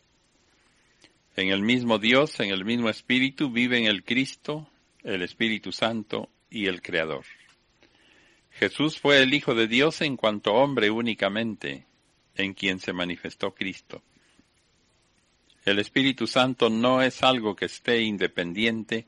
[1.36, 4.68] En el mismo Dios, en el mismo espíritu viven el Cristo,
[5.04, 7.24] el Espíritu Santo y el Creador.
[8.52, 11.86] Jesús fue el Hijo de Dios en cuanto hombre únicamente,
[12.36, 14.02] en quien se manifestó Cristo.
[15.70, 19.06] El Espíritu Santo no es algo que esté independiente,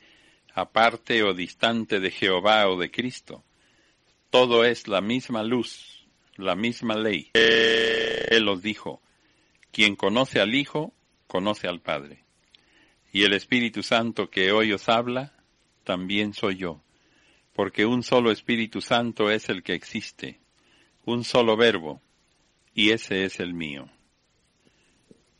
[0.54, 3.44] aparte o distante de Jehová o de Cristo.
[4.30, 6.06] Todo es la misma luz,
[6.38, 7.32] la misma ley.
[7.34, 9.02] Él os dijo,
[9.72, 10.94] quien conoce al Hijo,
[11.26, 12.26] conoce al Padre.
[13.12, 15.34] Y el Espíritu Santo que hoy os habla,
[15.84, 16.84] también soy yo,
[17.54, 20.40] porque un solo Espíritu Santo es el que existe,
[21.06, 22.04] un solo verbo,
[22.76, 23.90] y ese es el mío.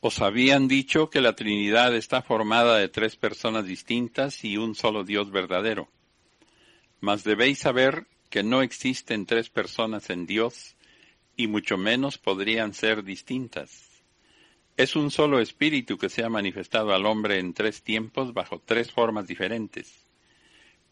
[0.04, 5.04] Os habían dicho que la Trinidad está formada de tres personas distintas y un solo
[5.04, 5.90] Dios verdadero.
[7.00, 10.76] Mas debéis saber que no existen tres personas en Dios,
[11.38, 13.90] y mucho menos podrían ser distintas.
[14.76, 18.92] Es un solo espíritu que se ha manifestado al hombre en tres tiempos bajo tres
[18.92, 20.08] formas diferentes.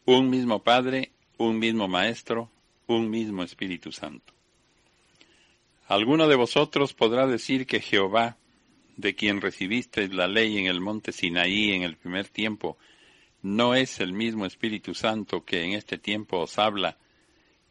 [0.04, 2.48] Un mismo Padre, un mismo Maestro,
[2.86, 4.32] un mismo Espíritu Santo.
[5.88, 8.36] Alguno de vosotros podrá decir que Jehová,
[9.00, 12.78] de quien recibisteis la ley en el monte Sinaí en el primer tiempo,
[13.42, 16.98] no es el mismo Espíritu Santo que en este tiempo os habla,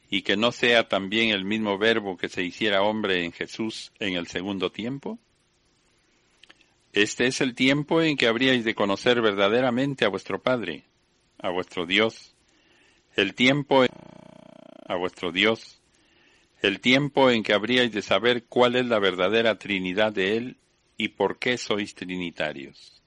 [0.10, 4.15] y que no sea también el mismo verbo que se hiciera hombre en Jesús en
[4.15, 5.20] el segundo tiempo?
[6.94, 10.86] Este es el tiempo en que habríais de conocer verdaderamente a vuestro Padre,
[11.38, 12.34] a vuestro Dios,
[13.15, 13.86] el tiempo
[14.88, 15.80] a vuestro Dios,
[16.62, 20.58] el tiempo en que habríais de saber cuál es la verdadera Trinidad de Él
[20.99, 23.01] y por qué sois trinitarios.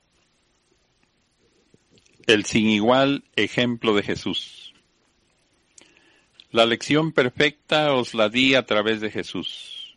[2.27, 4.75] El sin igual ejemplo de Jesús.
[6.51, 9.95] La lección perfecta os la di a través de Jesús.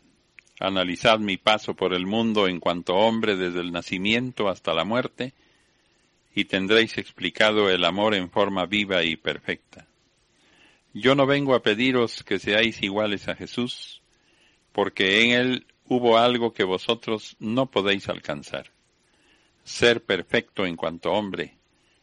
[0.60, 5.32] Analizad mi paso por el mundo en cuanto hombre desde el nacimiento hasta la muerte,
[6.34, 9.86] y tendréis explicado el amor en forma viva y perfecta.
[10.92, 14.02] Yo no vengo a pediros que seáis iguales a Jesús,
[14.72, 18.72] porque en él hubo algo que vosotros no podéis alcanzar,
[19.64, 21.56] ser perfecto en cuanto hombre,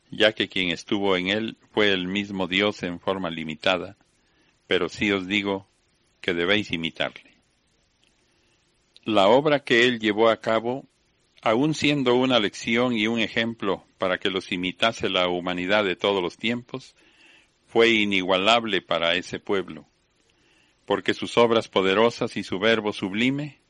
[0.09, 3.97] ya que quien estuvo en él fue el mismo Dios en forma limitada,
[4.67, 5.67] pero sí os digo
[6.21, 7.33] que debéis imitarle.
[9.03, 10.85] La obra que él llevó a cabo,
[11.41, 16.21] aun siendo una lección y un ejemplo para que los imitase la humanidad de todos
[16.21, 16.95] los tiempos,
[17.67, 19.87] fue inigualable para ese pueblo,
[20.85, 23.62] porque sus obras poderosas y su verbo sublime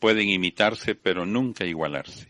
[0.00, 2.28] pueden imitarse pero nunca igualarse.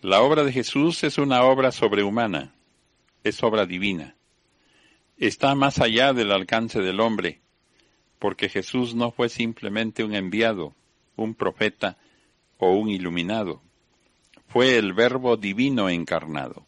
[0.00, 2.54] La obra de Jesús es una obra sobrehumana,
[3.22, 4.16] es obra divina.
[5.18, 7.42] Está más allá del alcance del hombre,
[8.18, 10.74] porque Jesús no fue simplemente un enviado,
[11.16, 11.98] un profeta
[12.56, 13.62] o un iluminado.
[14.48, 16.66] Fue el Verbo divino encarnado.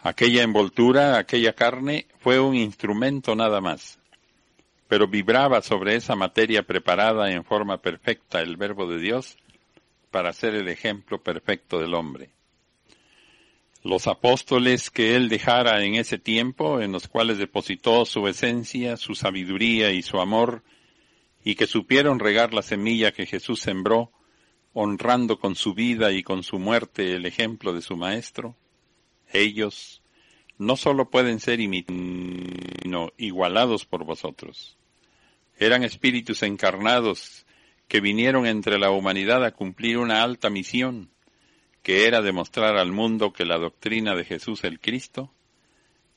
[0.00, 3.98] Aquella envoltura, aquella carne, fue un instrumento nada más,
[4.88, 9.36] pero vibraba sobre esa materia preparada en forma perfecta el Verbo de Dios,
[10.10, 12.30] para ser el ejemplo perfecto del hombre.
[13.84, 19.14] Los apóstoles que él dejara en ese tiempo, en los cuales depositó su esencia, su
[19.14, 20.64] sabiduría y su amor,
[21.44, 24.10] y que supieron regar la semilla que Jesús sembró,
[24.72, 28.56] honrando con su vida y con su muerte el ejemplo de su Maestro,
[29.32, 30.02] ellos
[30.56, 34.77] no sólo pueden ser imitados, igualados por vosotros.
[35.58, 37.44] Eran espíritus encarnados
[37.88, 41.10] que vinieron entre la humanidad a cumplir una alta misión,
[41.82, 45.32] que era demostrar al mundo que la doctrina de Jesús el Cristo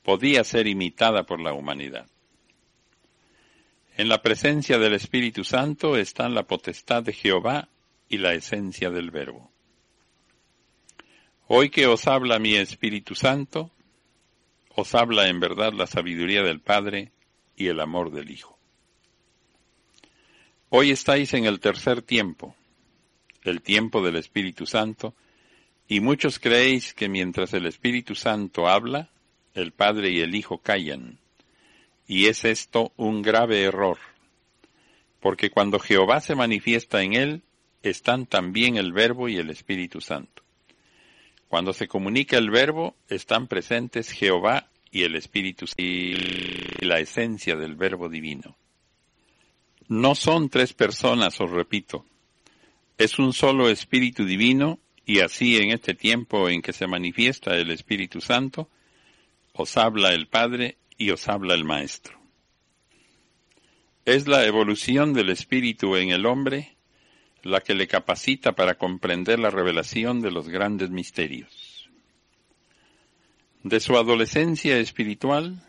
[0.02, 2.06] podía ser imitada por la humanidad.
[3.96, 7.68] En la presencia del Espíritu Santo están la potestad de Jehová
[8.08, 9.50] y la esencia del Verbo.
[11.46, 13.70] Hoy que os habla mi Espíritu Santo,
[14.74, 17.12] os habla en verdad la sabiduría del Padre
[17.56, 18.58] y el amor del Hijo.
[20.74, 22.56] Hoy estáis en el tercer tiempo,
[23.42, 25.14] el tiempo del Espíritu Santo,
[25.86, 29.10] y muchos creéis que mientras el Espíritu Santo habla,
[29.52, 31.18] el Padre y el Hijo callan.
[32.06, 33.98] Y es esto un grave error,
[35.20, 37.42] porque cuando Jehová se manifiesta en él,
[37.82, 40.42] están también el Verbo y el Espíritu Santo.
[41.48, 46.14] Cuando se comunica el Verbo, están presentes Jehová y el Espíritu y
[46.82, 48.56] la esencia del Verbo divino.
[49.92, 52.06] No son tres personas, os repito.
[52.96, 57.70] Es un solo Espíritu Divino y así en este tiempo en que se manifiesta el
[57.70, 58.70] Espíritu Santo,
[59.52, 62.18] os habla el Padre y os habla el Maestro.
[64.06, 66.74] Es la evolución del Espíritu en el hombre
[67.42, 71.90] la que le capacita para comprender la revelación de los grandes misterios.
[73.62, 75.62] De su adolescencia espiritual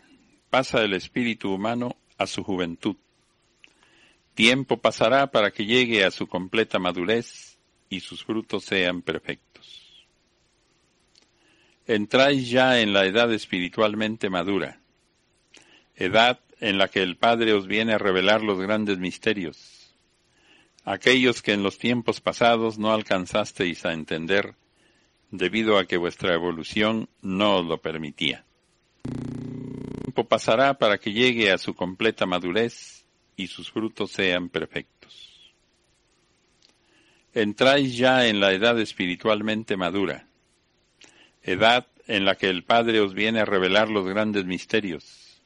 [0.48, 2.96] pasa el espíritu humano a su juventud
[4.34, 7.56] Tiempo pasará para que llegue a su completa madurez
[7.88, 10.06] y sus frutos sean perfectos.
[11.86, 14.80] Entráis ya en la edad espiritualmente madura,
[15.94, 19.94] edad en la que el Padre os viene a revelar los grandes misterios,
[20.84, 24.54] aquellos que en los tiempos pasados no alcanzasteis a entender
[25.30, 28.44] debido a que vuestra evolución no os lo permitía.
[30.02, 32.93] Tiempo pasará para que llegue a su completa madurez
[33.36, 35.52] y sus frutos sean perfectos.
[37.32, 40.28] Entráis ya en la edad espiritualmente madura,
[41.42, 45.42] edad en la que el Padre os viene a revelar los grandes misterios,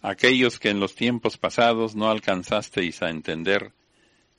[0.00, 3.72] aquellos que en los tiempos pasados no alcanzasteis a entender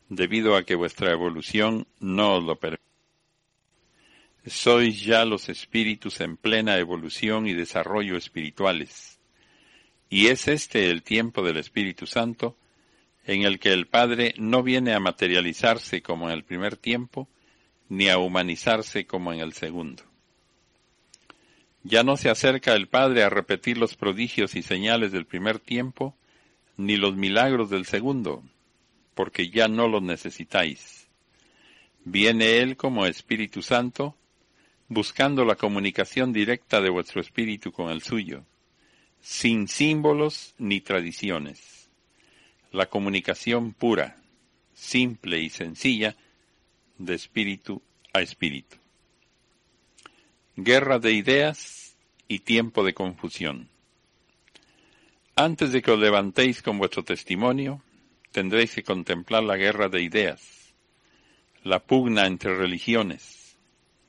[0.09, 2.83] debido a que vuestra evolución no os lo permite.
[4.47, 9.19] Sois ya los espíritus en plena evolución y desarrollo espirituales.
[10.15, 12.55] Y es este el tiempo del Espíritu Santo,
[13.25, 17.27] en el que el Padre no viene a materializarse como en el primer tiempo,
[17.89, 20.03] ni a humanizarse como en el segundo.
[21.83, 26.15] Ya no se acerca el Padre a repetir los prodigios y señales del primer tiempo,
[26.77, 28.41] ni los milagros del segundo,
[29.15, 31.09] porque ya no los necesitáis.
[32.05, 34.15] Viene Él como Espíritu Santo,
[34.87, 38.45] buscando la comunicación directa de vuestro espíritu con el suyo,
[39.25, 41.89] sin símbolos ni tradiciones.
[42.71, 44.17] La comunicación pura,
[44.75, 46.15] simple y sencilla
[46.99, 47.81] de espíritu
[48.13, 48.77] a espíritu
[50.57, 51.97] guerra de ideas
[52.29, 53.67] y tiempo de confusión.
[55.35, 57.81] Antes de que os levantéis con vuestro testimonio,
[58.31, 60.73] tendréis que contemplar la guerra de ideas,
[61.63, 63.57] la pugna entre religiones,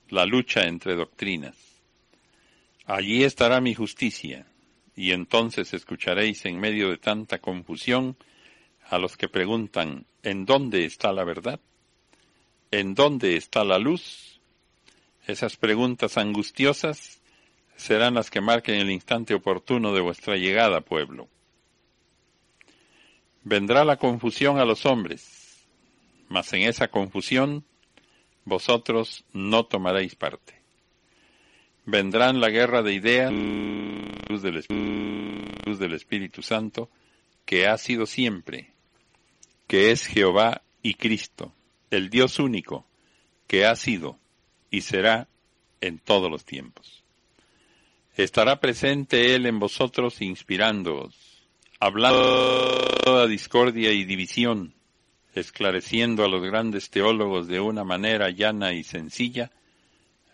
[0.09, 1.57] la lucha entre doctrinas.
[2.85, 4.47] Allí estará mi justicia,
[4.97, 8.16] y entonces escucharéis en medio de tanta confusión
[8.88, 11.61] a los que preguntan ¿en dónde está la verdad?
[12.70, 14.40] ¿En dónde está la luz?
[15.26, 17.20] Esas preguntas angustiosas
[17.76, 21.28] serán las que marquen el instante oportuno de vuestra llegada, pueblo.
[23.44, 25.66] Vendrá la confusión a los hombres,
[26.28, 27.64] mas en esa confusión
[28.44, 30.55] vosotros no tomaréis parte.
[31.84, 33.32] Vendrán la guerra de ideas,
[34.29, 34.64] luz del,
[35.79, 36.91] del Espíritu Santo,
[37.45, 38.72] que ha sido siempre,
[39.66, 41.53] que es Jehová y Cristo,
[41.91, 42.87] el Dios único,
[43.47, 44.18] que ha sido,
[44.70, 45.29] y será
[45.81, 47.05] en todos los tiempos.
[48.16, 51.14] Estará presente Él en vosotros inspirándoos,
[51.79, 54.74] hablando toda discordia y división,
[55.35, 59.51] esclareciendo a los grandes teólogos de una manera llana y sencilla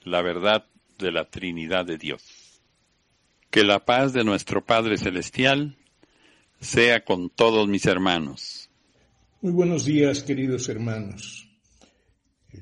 [0.05, 0.67] la verdad
[0.99, 2.42] de la Trinidad de Dios.
[3.53, 5.77] Que la paz de nuestro Padre Celestial
[6.59, 8.71] sea con todos mis hermanos.
[9.43, 11.51] Muy buenos días, queridos hermanos.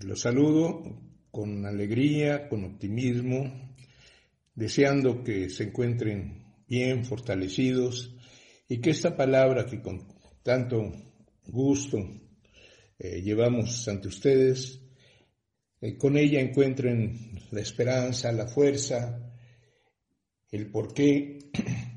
[0.03, 0.83] Los saludo
[1.31, 3.73] con alegría, con optimismo,
[4.57, 8.17] deseando que se encuentren bien fortalecidos
[8.69, 10.09] y que esta palabra que con
[10.43, 10.93] tanto
[11.47, 11.99] gusto
[12.99, 14.81] eh, llevamos ante ustedes,
[15.81, 19.30] eh, con ella encuentren la esperanza, la fuerza,
[20.51, 21.51] el porqué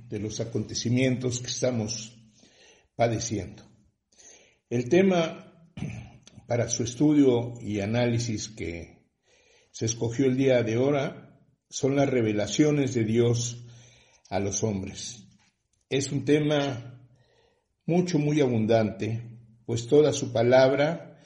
[0.09, 2.15] de los acontecimientos que estamos
[2.95, 3.63] padeciendo.
[4.69, 5.67] El tema
[6.47, 9.07] para su estudio y análisis que
[9.71, 11.39] se escogió el día de ahora
[11.69, 13.65] son las revelaciones de Dios
[14.29, 15.25] a los hombres.
[15.89, 17.07] Es un tema
[17.85, 21.19] mucho, muy abundante, pues toda su palabra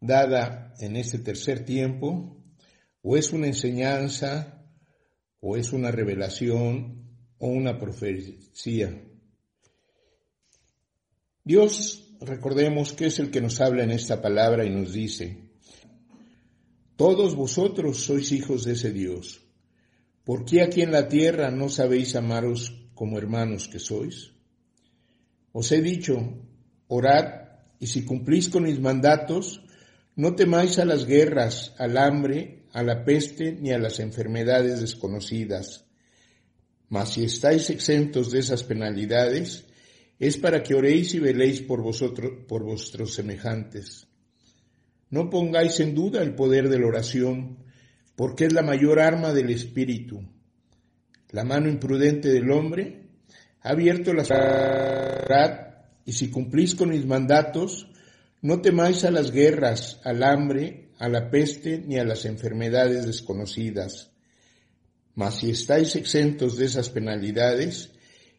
[0.00, 2.44] dada en este tercer tiempo
[3.02, 4.55] o es una enseñanza
[5.40, 7.06] o es una revelación
[7.38, 9.02] o una profecía.
[11.44, 15.46] Dios, recordemos que es el que nos habla en esta palabra y nos dice,
[16.96, 19.42] todos vosotros sois hijos de ese Dios.
[20.24, 24.32] ¿Por qué aquí en la tierra no sabéis amaros como hermanos que sois?
[25.52, 26.16] Os he dicho,
[26.88, 27.46] orad,
[27.78, 29.62] y si cumplís con mis mandatos,
[30.16, 35.86] no temáis a las guerras, al hambre, a la peste, ni a las enfermedades desconocidas.
[36.90, 39.64] Mas si estáis exentos de esas penalidades,
[40.18, 44.08] es para que oréis y veléis por vosotros, por vuestros semejantes.
[45.08, 47.64] No pongáis en duda el poder de la oración,
[48.14, 50.28] porque es la mayor arma del espíritu.
[51.30, 53.08] La mano imprudente del hombre
[53.62, 57.90] ha abierto la y si cumplís con mis mandatos,
[58.42, 64.10] no temáis a las guerras, al hambre, a la peste, ni a las enfermedades desconocidas.
[65.14, 67.90] Mas si estáis exentos de esas penalidades,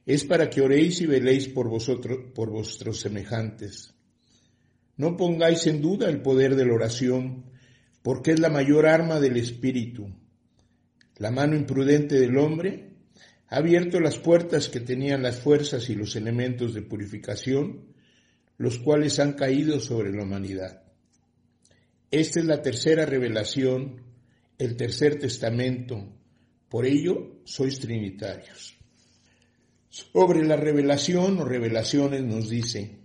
[0.06, 3.94] es para que oréis y veléis por vosotros, por vuestros semejantes.
[4.96, 7.46] No pongáis en duda el poder de la oración,
[8.02, 10.10] porque es la mayor arma del espíritu.
[11.18, 12.94] La mano imprudente del hombre
[13.50, 17.94] ha abierto las puertas que tenían las fuerzas y los elementos de purificación,
[18.58, 20.87] los cuales han caído sobre la humanidad.
[22.10, 24.02] Esta es la tercera revelación,
[24.58, 26.08] el tercer testamento,
[26.70, 28.78] por ello sois trinitarios.
[29.90, 33.00] Sobre la revelación o revelaciones nos dice,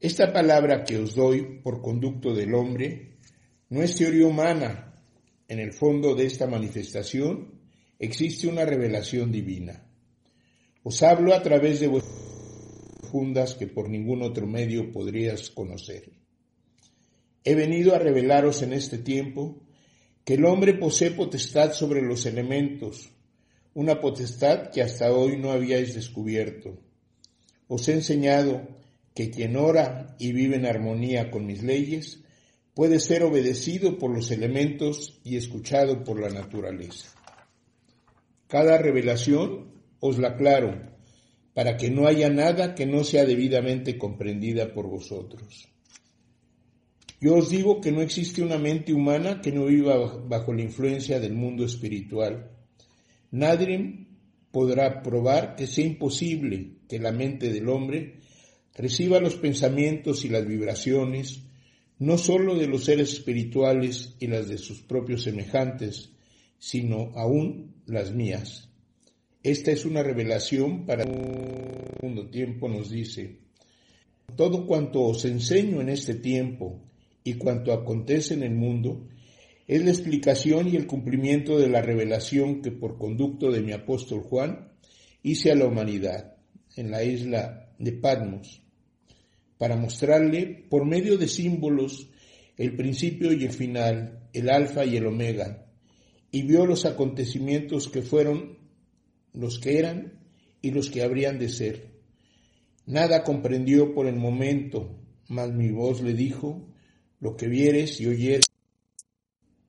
[0.00, 3.18] esta palabra que os doy por conducto del hombre
[3.68, 4.94] no es teoría humana.
[5.48, 7.60] En el fondo de esta manifestación
[7.98, 9.86] existe una revelación divina.
[10.82, 12.14] Os hablo a través de vuestro
[13.00, 16.25] profundas que por ningún otro medio podrías conocer.
[17.48, 19.62] He venido a revelaros en este tiempo
[20.24, 23.08] que el hombre posee potestad sobre los elementos,
[23.72, 26.76] una potestad que hasta hoy no habíais descubierto.
[27.68, 28.66] Os he enseñado
[29.14, 32.18] que quien ora y vive en armonía con mis leyes
[32.74, 37.14] puede ser obedecido por los elementos y escuchado por la naturaleza.
[38.48, 39.70] Cada revelación
[40.00, 40.82] os la aclaro,
[41.54, 45.68] para que no haya nada que no sea debidamente comprendida por vosotros.
[47.18, 49.96] Yo os digo que no existe una mente humana que no viva
[50.28, 52.50] bajo la influencia del mundo espiritual.
[53.30, 54.06] Nadie
[54.50, 58.20] podrá probar que sea imposible que la mente del hombre
[58.74, 61.42] reciba los pensamientos y las vibraciones
[61.98, 66.10] no sólo de los seres espirituales y las de sus propios semejantes,
[66.58, 68.68] sino aún las mías.
[69.42, 73.38] Esta es una revelación para un segundo tiempo nos dice,
[74.36, 76.82] todo cuanto os enseño en este tiempo
[77.26, 79.08] y cuanto acontece en el mundo,
[79.66, 84.20] es la explicación y el cumplimiento de la revelación que por conducto de mi apóstol
[84.20, 84.72] Juan
[85.24, 86.36] hice a la humanidad
[86.76, 88.62] en la isla de Patmos
[89.58, 92.08] para mostrarle por medio de símbolos
[92.56, 95.66] el principio y el final, el alfa y el omega,
[96.30, 98.56] y vio los acontecimientos que fueron,
[99.32, 100.20] los que eran
[100.62, 101.90] y los que habrían de ser.
[102.86, 104.96] Nada comprendió por el momento,
[105.26, 106.68] mas mi voz le dijo,
[107.20, 108.46] lo que vieres y oyeres,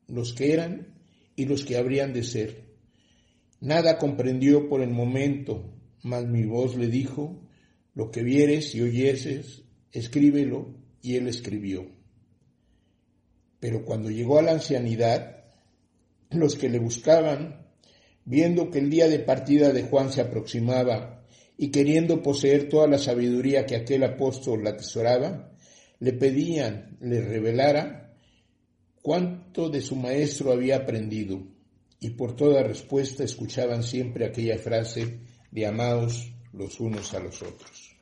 [0.08, 0.96] los que eran
[1.36, 2.66] y los que habrían de ser.
[3.60, 5.74] Nada comprendió por el momento,
[6.04, 7.42] mas mi voz le dijo,
[7.94, 11.88] lo que vieres y oyeses, escríbelo, y él escribió.
[13.60, 15.46] Pero cuando llegó a la ancianidad,
[16.30, 17.68] los que le buscaban,
[18.26, 21.26] viendo que el día de partida de Juan se aproximaba
[21.58, 25.57] y queriendo poseer toda la sabiduría que aquel apóstol atesoraba,
[26.00, 28.16] le pedían le revelara
[29.02, 31.42] cuánto de su maestro había aprendido,
[32.00, 35.20] y por toda respuesta escuchaban siempre aquella frase
[35.52, 37.96] de amaos los unos a los otros.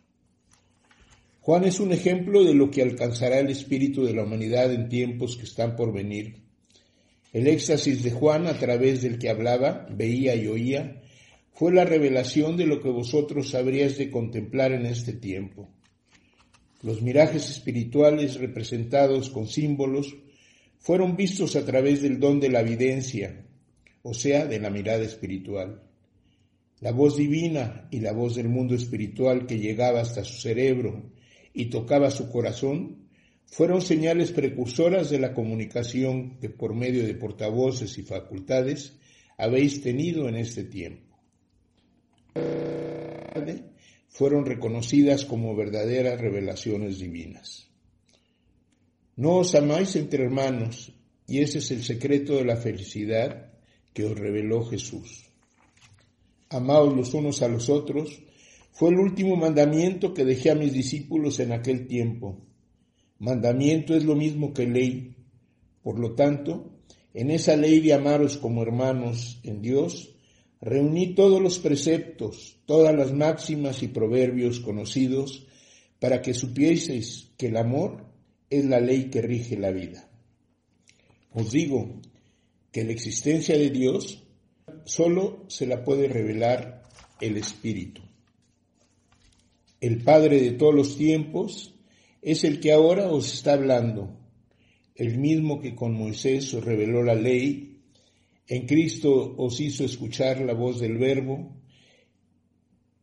[1.42, 5.38] Juan es un ejemplo de lo que alcanzará el espíritu de la humanidad en tiempos
[5.38, 6.42] que están por venir.
[7.32, 11.04] El éxtasis de Juan, a través del que hablaba, veía y oía,
[11.52, 15.70] fue la revelación de lo que vosotros habríais de contemplar en este tiempo.
[16.86, 20.16] Los mirajes espirituales representados con símbolos
[20.78, 23.44] fueron vistos a través del don de la evidencia,
[24.04, 25.82] o sea, de la mirada espiritual.
[26.82, 31.10] La voz divina y la voz del mundo espiritual que llegaba hasta su cerebro
[31.56, 33.08] y tocaba su corazón,
[33.48, 38.94] fueron señales precursoras de la comunicación que por medio de portavoces y facultades
[39.40, 41.18] habéis tenido en este tiempo.
[44.16, 47.68] Fueron reconocidas como verdaderas revelaciones divinas.
[49.18, 50.94] No os amáis entre hermanos,
[51.28, 53.52] y ese es el secreto de la felicidad
[53.94, 55.26] que os reveló Jesús.
[56.50, 58.22] Amaos los unos a los otros,
[58.72, 62.40] fue el último mandamiento que dejé a mis discípulos en aquel tiempo.
[63.20, 65.14] Mandamiento es lo mismo que ley.
[65.84, 66.72] Por lo tanto,
[67.14, 70.15] en esa ley de amaros como hermanos en Dios,
[70.62, 75.48] reuní todos los preceptos, todas las máximas y proverbios conocidos,
[76.00, 78.06] para que supieseis que el amor
[78.50, 80.10] es la ley que rige la vida.
[81.34, 82.02] Os digo
[82.72, 84.24] que la existencia de Dios
[84.86, 86.84] solo se la puede revelar
[87.20, 88.02] el Espíritu
[89.86, 91.76] el Padre de todos los tiempos,
[92.22, 94.18] es el que ahora os está hablando,
[94.96, 97.75] el mismo que con Moisés os reveló la ley,
[98.48, 101.56] en Cristo os hizo escuchar la voz del Verbo,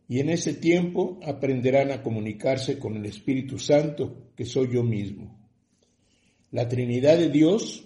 [0.08, 5.42] y en ese tiempo aprenderán a comunicarse con el Espíritu Santo, que soy yo mismo.
[6.50, 7.84] La Trinidad de Dios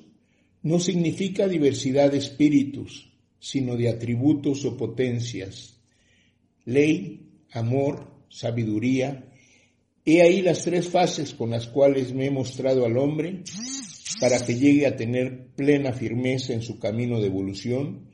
[0.62, 5.80] no significa diversidad de espíritus, sino de atributos o potencias,
[6.64, 9.32] ley, amor, sabiduría.
[10.04, 13.44] He ahí las tres fases con las cuales me he mostrado al hombre
[14.20, 18.08] para que llegue a tener plena firmeza en su camino de evolución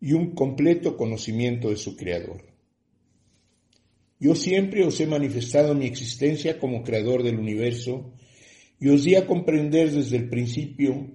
[0.00, 2.44] y un completo conocimiento de su Creador.
[4.18, 8.12] Yo siempre os he manifestado mi existencia como Creador del universo
[8.78, 11.10] y os di a comprender desde el principio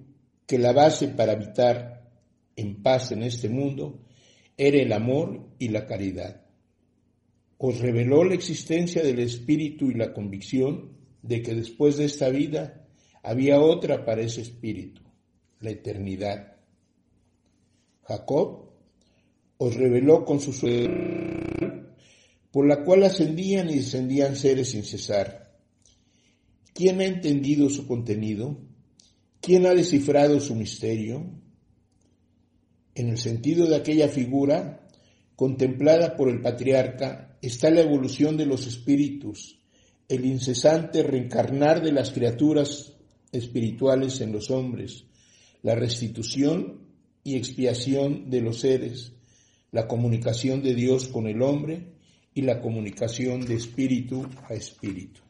[0.46, 2.10] que la base para habitar
[2.56, 4.04] en paz en este mundo
[4.56, 6.48] era el amor y la caridad
[7.58, 10.92] os reveló la existencia del Espíritu y la convicción
[11.22, 12.87] de que después de esta vida
[13.22, 15.02] había otra para ese Espíritu,
[15.60, 16.56] la eternidad.
[18.02, 18.70] Jacob
[19.58, 20.52] os reveló con su
[22.50, 25.58] por la cual ascendían y descendían seres sin cesar.
[26.72, 28.56] ¿Quién ha entendido su contenido?
[29.40, 31.24] ¿Quién ha descifrado su misterio?
[32.94, 34.88] En el sentido de aquella figura,
[35.36, 39.60] contemplada por el patriarca, está la evolución de los espíritus,
[40.08, 42.97] el incesante reencarnar de las criaturas
[43.32, 45.04] espirituales en los hombres,
[45.62, 46.80] la restitución
[47.24, 49.12] y expiación de los seres,
[49.72, 51.92] la comunicación de Dios con el hombre
[52.34, 55.20] y la comunicación de espíritu a espíritu.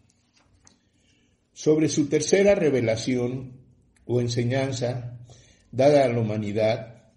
[1.53, 3.53] Sobre su tercera revelación
[4.05, 5.19] o enseñanza
[5.73, 7.13] dada a la humanidad,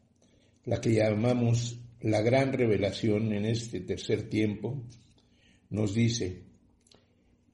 [0.66, 4.84] la que llamamos la gran revelación en este tercer tiempo,
[5.70, 6.44] nos dice,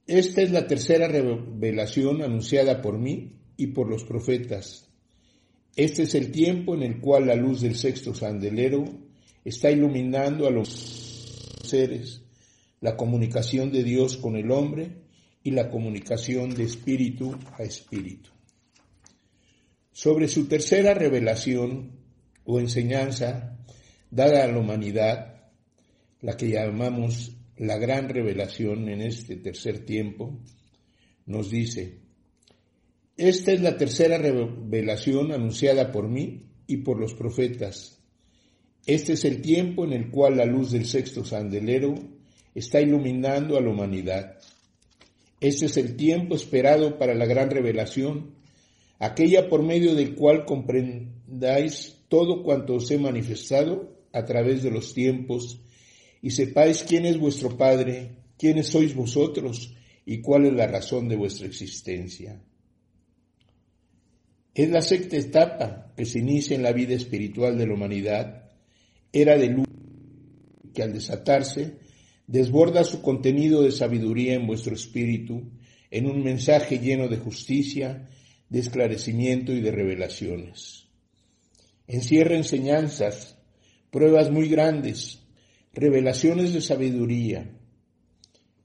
[0.08, 4.90] esta es la tercera revelación anunciada por mí y por los profetas.
[5.76, 8.86] Este es el tiempo en el cual la luz del sexto sandelero
[9.44, 12.22] está iluminando a los seres,
[12.80, 15.04] la comunicación de Dios con el hombre
[15.44, 18.30] y la comunicación de espíritu a espíritu.
[19.92, 21.92] Sobre su tercera revelación
[22.46, 23.58] o enseñanza
[24.10, 25.50] dada a la humanidad,
[26.22, 30.40] la que llamamos la gran revelación en este tercer tiempo,
[31.26, 32.00] nos dice,
[33.18, 38.00] esta es la tercera revelación anunciada por mí y por los profetas.
[38.86, 41.96] Este es el tiempo en el cual la luz del sexto sandelero
[42.54, 44.38] está iluminando a la humanidad.
[45.42, 48.36] Este es el tiempo esperado para la gran revelación,
[49.00, 54.94] aquella por medio del cual comprendáis todo cuanto os he manifestado a través de los
[54.94, 55.60] tiempos
[56.22, 59.74] y sepáis quién es vuestro Padre, quiénes sois vosotros
[60.06, 62.42] y cuál es la razón de vuestra existencia.
[64.54, 68.52] Es la sexta etapa que se inicia en la vida espiritual de la humanidad,
[69.12, 69.68] era de luz
[70.74, 71.78] que al desatarse
[72.26, 75.52] desborda su contenido de sabiduría en vuestro espíritu
[75.90, 78.10] en un mensaje lleno de justicia,
[78.50, 80.88] de esclarecimiento y de revelaciones.
[81.88, 83.38] Encierra enseñanzas,
[83.92, 85.20] pruebas muy grandes,
[85.80, 87.52] Revelaciones de sabiduría.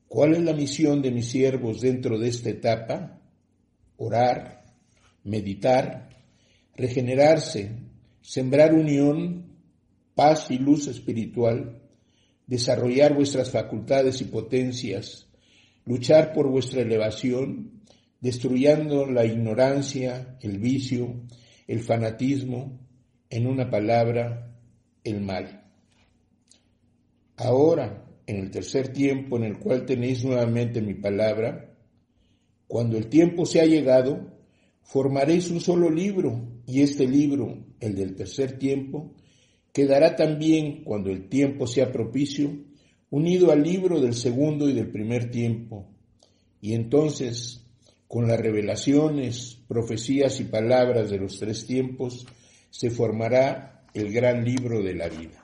[0.08, 3.20] ¿Cuál es la misión de mis siervos dentro de esta etapa?
[3.98, 4.64] Orar,
[5.22, 6.08] meditar,
[6.74, 7.76] regenerarse,
[8.22, 9.58] sembrar unión,
[10.14, 11.82] paz y luz espiritual,
[12.46, 15.28] desarrollar vuestras facultades y potencias,
[15.84, 17.82] luchar por vuestra elevación,
[18.22, 21.20] destruyendo la ignorancia, el vicio,
[21.66, 22.80] el fanatismo,
[23.28, 24.56] en una palabra,
[25.04, 25.61] el mal.
[27.36, 31.74] Ahora, en el tercer tiempo en el cual tenéis nuevamente mi palabra,
[32.66, 34.32] cuando el tiempo se ha llegado,
[34.82, 39.14] formaréis un solo libro, y este libro, el del tercer tiempo,
[39.72, 42.50] quedará también, cuando el tiempo sea propicio,
[43.10, 45.88] unido al libro del segundo y del primer tiempo.
[46.60, 47.66] Y entonces,
[48.06, 52.26] con las revelaciones, profecías y palabras de los tres tiempos,
[52.70, 55.41] se formará el gran libro de la vida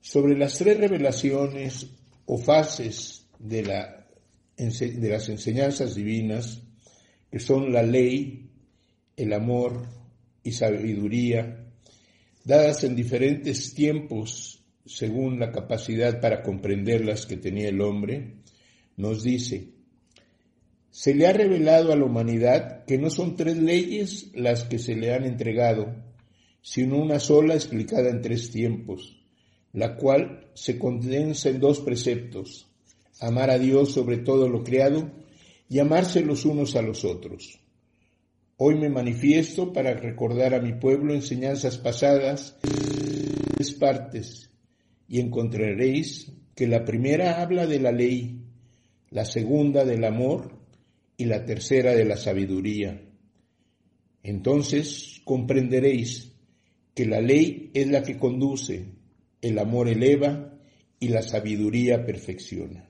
[0.00, 1.86] sobre las tres revelaciones
[2.26, 4.06] o fases de, la,
[4.56, 6.62] de las enseñanzas divinas,
[7.30, 8.50] que son la ley,
[9.16, 9.86] el amor
[10.42, 11.66] y sabiduría,
[12.44, 18.36] dadas en diferentes tiempos según la capacidad para comprenderlas que tenía el hombre,
[18.96, 19.68] nos dice,
[20.90, 24.96] se le ha revelado a la humanidad que no son tres leyes las que se
[24.96, 25.94] le han entregado,
[26.62, 29.19] sino una sola explicada en tres tiempos
[29.72, 32.66] la cual se condensa en dos preceptos,
[33.20, 35.10] amar a Dios sobre todo lo creado
[35.68, 37.60] y amarse los unos a los otros.
[38.56, 44.50] Hoy me manifiesto para recordar a mi pueblo enseñanzas pasadas, tres partes,
[45.08, 48.44] y encontraréis que la primera habla de la ley,
[49.10, 50.58] la segunda del amor
[51.16, 53.00] y la tercera de la sabiduría.
[54.22, 56.32] Entonces comprenderéis
[56.94, 58.99] que la ley es la que conduce,
[59.42, 60.58] el amor eleva
[60.98, 62.88] y la sabiduría perfecciona.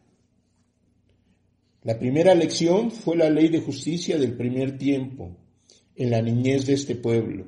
[1.82, 5.36] La primera lección fue la ley de justicia del primer tiempo,
[5.96, 7.46] en la niñez de este pueblo.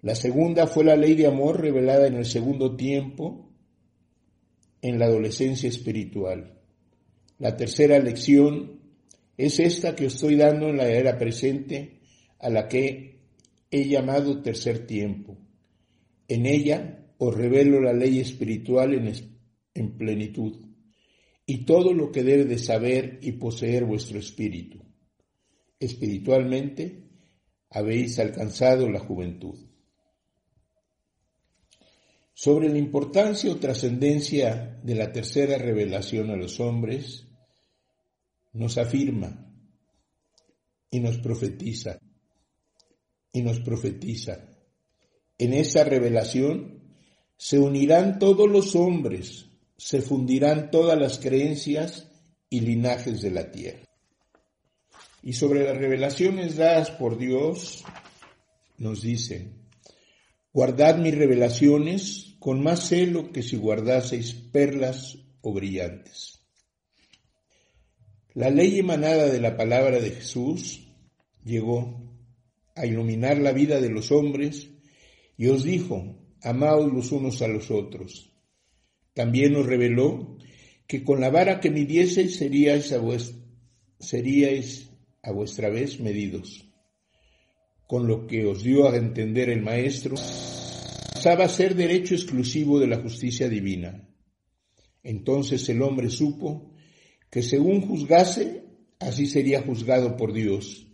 [0.00, 3.52] La segunda fue la ley de amor revelada en el segundo tiempo,
[4.80, 6.58] en la adolescencia espiritual.
[7.38, 8.80] La tercera lección
[9.36, 12.00] es esta que estoy dando en la era presente,
[12.40, 13.20] a la que
[13.70, 15.38] he llamado tercer tiempo.
[16.26, 19.12] En ella os revelo la ley espiritual en,
[19.74, 20.66] en plenitud
[21.46, 24.82] y todo lo que debe de saber y poseer vuestro espíritu.
[25.78, 27.04] Espiritualmente
[27.70, 29.56] habéis alcanzado la juventud.
[32.34, 37.28] Sobre la importancia o trascendencia de la tercera revelación a los hombres,
[38.52, 39.48] nos afirma
[40.90, 42.00] y nos profetiza,
[43.32, 44.48] y nos profetiza.
[45.38, 46.81] En esa revelación
[47.42, 52.08] se unirán todos los hombres, se fundirán todas las creencias
[52.48, 53.82] y linajes de la tierra.
[55.24, 57.82] Y sobre las revelaciones dadas por Dios,
[58.78, 59.48] nos dice,
[60.52, 66.44] guardad mis revelaciones con más celo que si guardaseis perlas o brillantes.
[68.34, 70.86] La ley emanada de la palabra de Jesús
[71.42, 72.08] llegó
[72.76, 74.68] a iluminar la vida de los hombres
[75.36, 78.32] y os dijo, amaos los unos a los otros.
[79.14, 80.38] También os reveló
[80.86, 83.00] que con la vara que midieseis seríais a,
[83.98, 84.90] seríais
[85.22, 86.68] a vuestra vez medidos.
[87.86, 92.86] Con lo que os dio a entender el Maestro, pasaba a ser derecho exclusivo de
[92.86, 94.08] la justicia divina.
[95.02, 96.74] Entonces el hombre supo
[97.30, 98.64] que según juzgase,
[98.98, 100.88] así sería juzgado por Dios,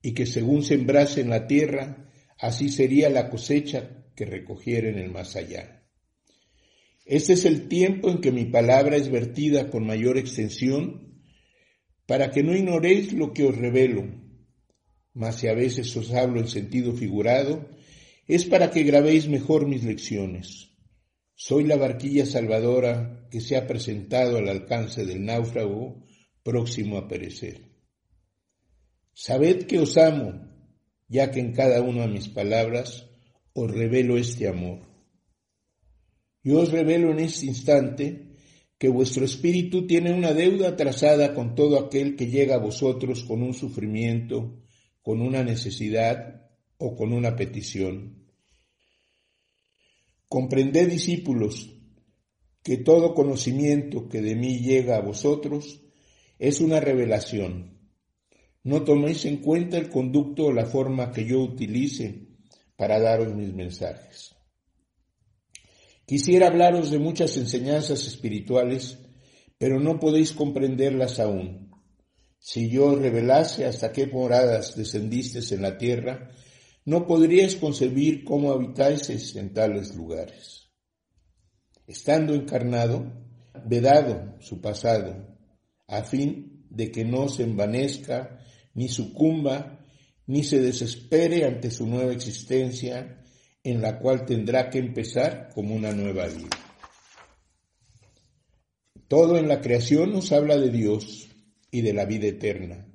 [0.00, 5.10] y que según sembrase en la tierra, así sería la cosecha que recogiera en el
[5.10, 5.82] más allá.
[7.04, 11.20] Este es el tiempo en que mi palabra es vertida con mayor extensión
[12.06, 14.04] para que no ignoréis lo que os revelo,
[15.14, 17.68] mas si a veces os hablo en sentido figurado,
[18.26, 20.70] es para que grabéis mejor mis lecciones.
[21.34, 26.04] Soy la barquilla salvadora que se ha presentado al alcance del náufrago
[26.42, 27.72] próximo a perecer.
[29.12, 30.48] Sabed que os amo,
[31.08, 33.11] ya que en cada una de mis palabras
[33.54, 34.80] os revelo este amor.
[36.42, 38.32] Yo os revelo en este instante
[38.78, 43.42] que vuestro espíritu tiene una deuda trazada con todo aquel que llega a vosotros con
[43.42, 44.64] un sufrimiento,
[45.02, 48.26] con una necesidad o con una petición.
[50.28, 51.70] Comprended, discípulos,
[52.64, 55.82] que todo conocimiento que de mí llega a vosotros
[56.38, 57.78] es una revelación.
[58.64, 62.31] No toméis en cuenta el conducto o la forma que yo utilice
[62.82, 64.34] para daros mis mensajes.
[66.04, 68.98] Quisiera hablaros de muchas enseñanzas espirituales,
[69.56, 71.70] pero no podéis comprenderlas aún.
[72.40, 76.32] Si yo revelase hasta qué moradas descendisteis en la tierra,
[76.84, 80.68] no podríais concebir cómo habitáis en tales lugares.
[81.86, 83.12] Estando encarnado,
[83.64, 85.38] vedado su pasado,
[85.86, 88.40] a fin de que no se envanezca,
[88.74, 89.81] ni sucumba,
[90.32, 93.22] ni se desespere ante su nueva existencia,
[93.62, 96.56] en la cual tendrá que empezar como una nueva vida.
[99.08, 101.28] Todo en la creación nos habla de Dios
[101.70, 102.86] y de la vida eterna.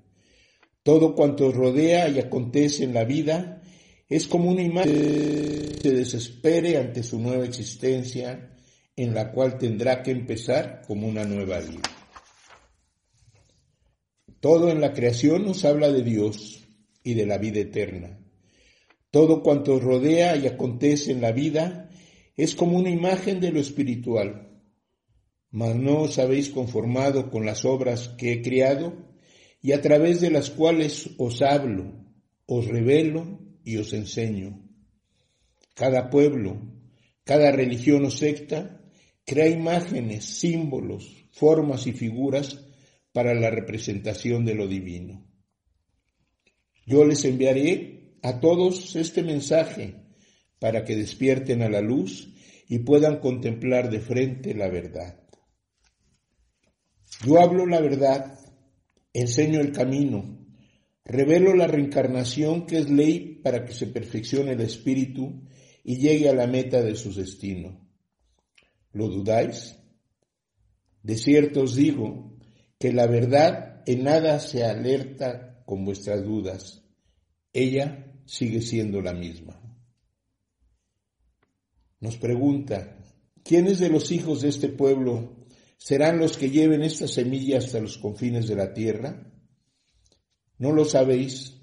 [0.82, 3.62] Todo cuanto rodea y acontece en la vida
[4.10, 8.50] es como una imagen que se desespere ante su nueva existencia,
[8.96, 11.84] en la cual tendrá que empezar como una nueva vida.
[14.40, 16.64] Todo en la creación nos habla de Dios
[17.04, 18.20] y de la vida eterna.
[19.12, 21.90] Todo cuanto rodea y acontece en la vida
[22.36, 24.62] es como una imagen de lo espiritual.
[25.50, 29.08] Mas no os habéis conformado con las obras que he creado
[29.62, 31.94] y a través de las cuales os hablo,
[32.46, 34.64] os revelo y os enseño.
[35.74, 36.62] Cada pueblo,
[37.24, 38.82] cada religión o secta
[39.26, 42.66] crea imágenes, símbolos, formas y figuras
[43.12, 45.27] para la representación de lo divino.
[46.88, 49.96] Yo les enviaré a todos este mensaje
[50.58, 52.34] para que despierten a la luz
[52.70, 55.20] y puedan contemplar de frente la verdad.
[57.26, 58.40] Yo hablo la verdad,
[59.12, 60.48] enseño el camino,
[61.04, 65.44] revelo la reencarnación que es ley para que se perfeccione el espíritu
[65.84, 67.86] y llegue a la meta de su destino.
[68.94, 69.78] ¿Lo dudáis?
[71.04, 72.38] De cierto os digo
[72.80, 76.82] que la verdad en nada se alerta con vuestras dudas.
[77.52, 79.62] Ella sigue siendo la misma.
[82.00, 82.98] Nos pregunta,
[83.44, 85.46] ¿quiénes de los hijos de este pueblo
[85.78, 89.30] serán los que lleven esta semilla hasta los confines de la tierra?
[90.58, 91.60] No lo sabéis,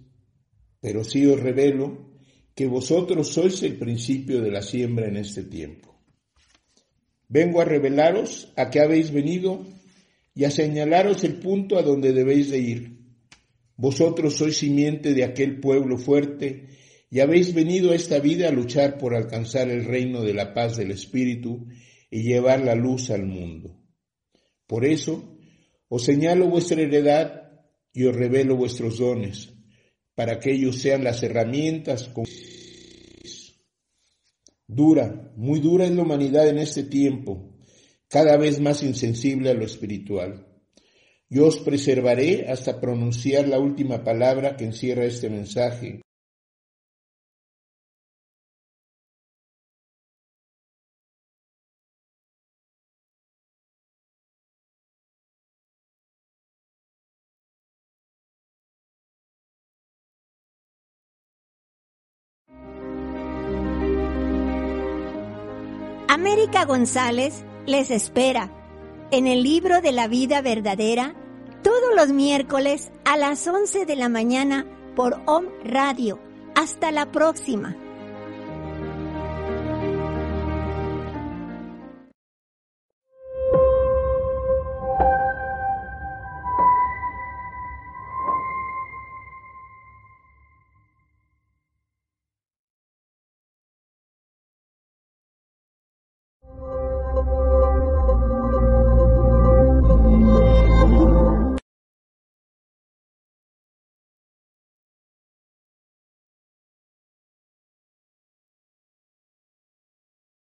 [0.81, 2.13] pero sí os revelo
[2.55, 5.99] que vosotros sois el principio de la siembra en este tiempo.
[7.27, 9.65] Vengo a revelaros a qué habéis venido
[10.35, 12.94] y a señalaros el punto a donde debéis de ir
[13.77, 16.69] vosotros sois simiente de aquel pueblo fuerte
[17.11, 20.77] y habéis venido a esta vida a luchar por alcanzar el reino de la paz
[20.77, 21.67] del Espíritu
[22.11, 23.81] y llevar la luz al mundo.
[24.67, 25.39] Por eso
[25.89, 27.53] os señalo vuestra heredad
[27.93, 29.53] y os revelo vuestros dones,
[30.15, 32.25] para que ellos sean las herramientas con
[34.67, 37.55] Dura, muy dura es la humanidad en este tiempo,
[38.09, 40.54] cada vez más insensible a lo espiritual.
[41.35, 46.01] Yo os preservaré hasta pronunciar la última palabra que encierra este mensaje.
[66.07, 68.53] América González les espera
[69.11, 71.17] en el libro de la vida verdadera
[71.65, 76.21] todos los miércoles a las 11 de la mañana por OM Radio.
[76.55, 77.75] Hasta la próxima.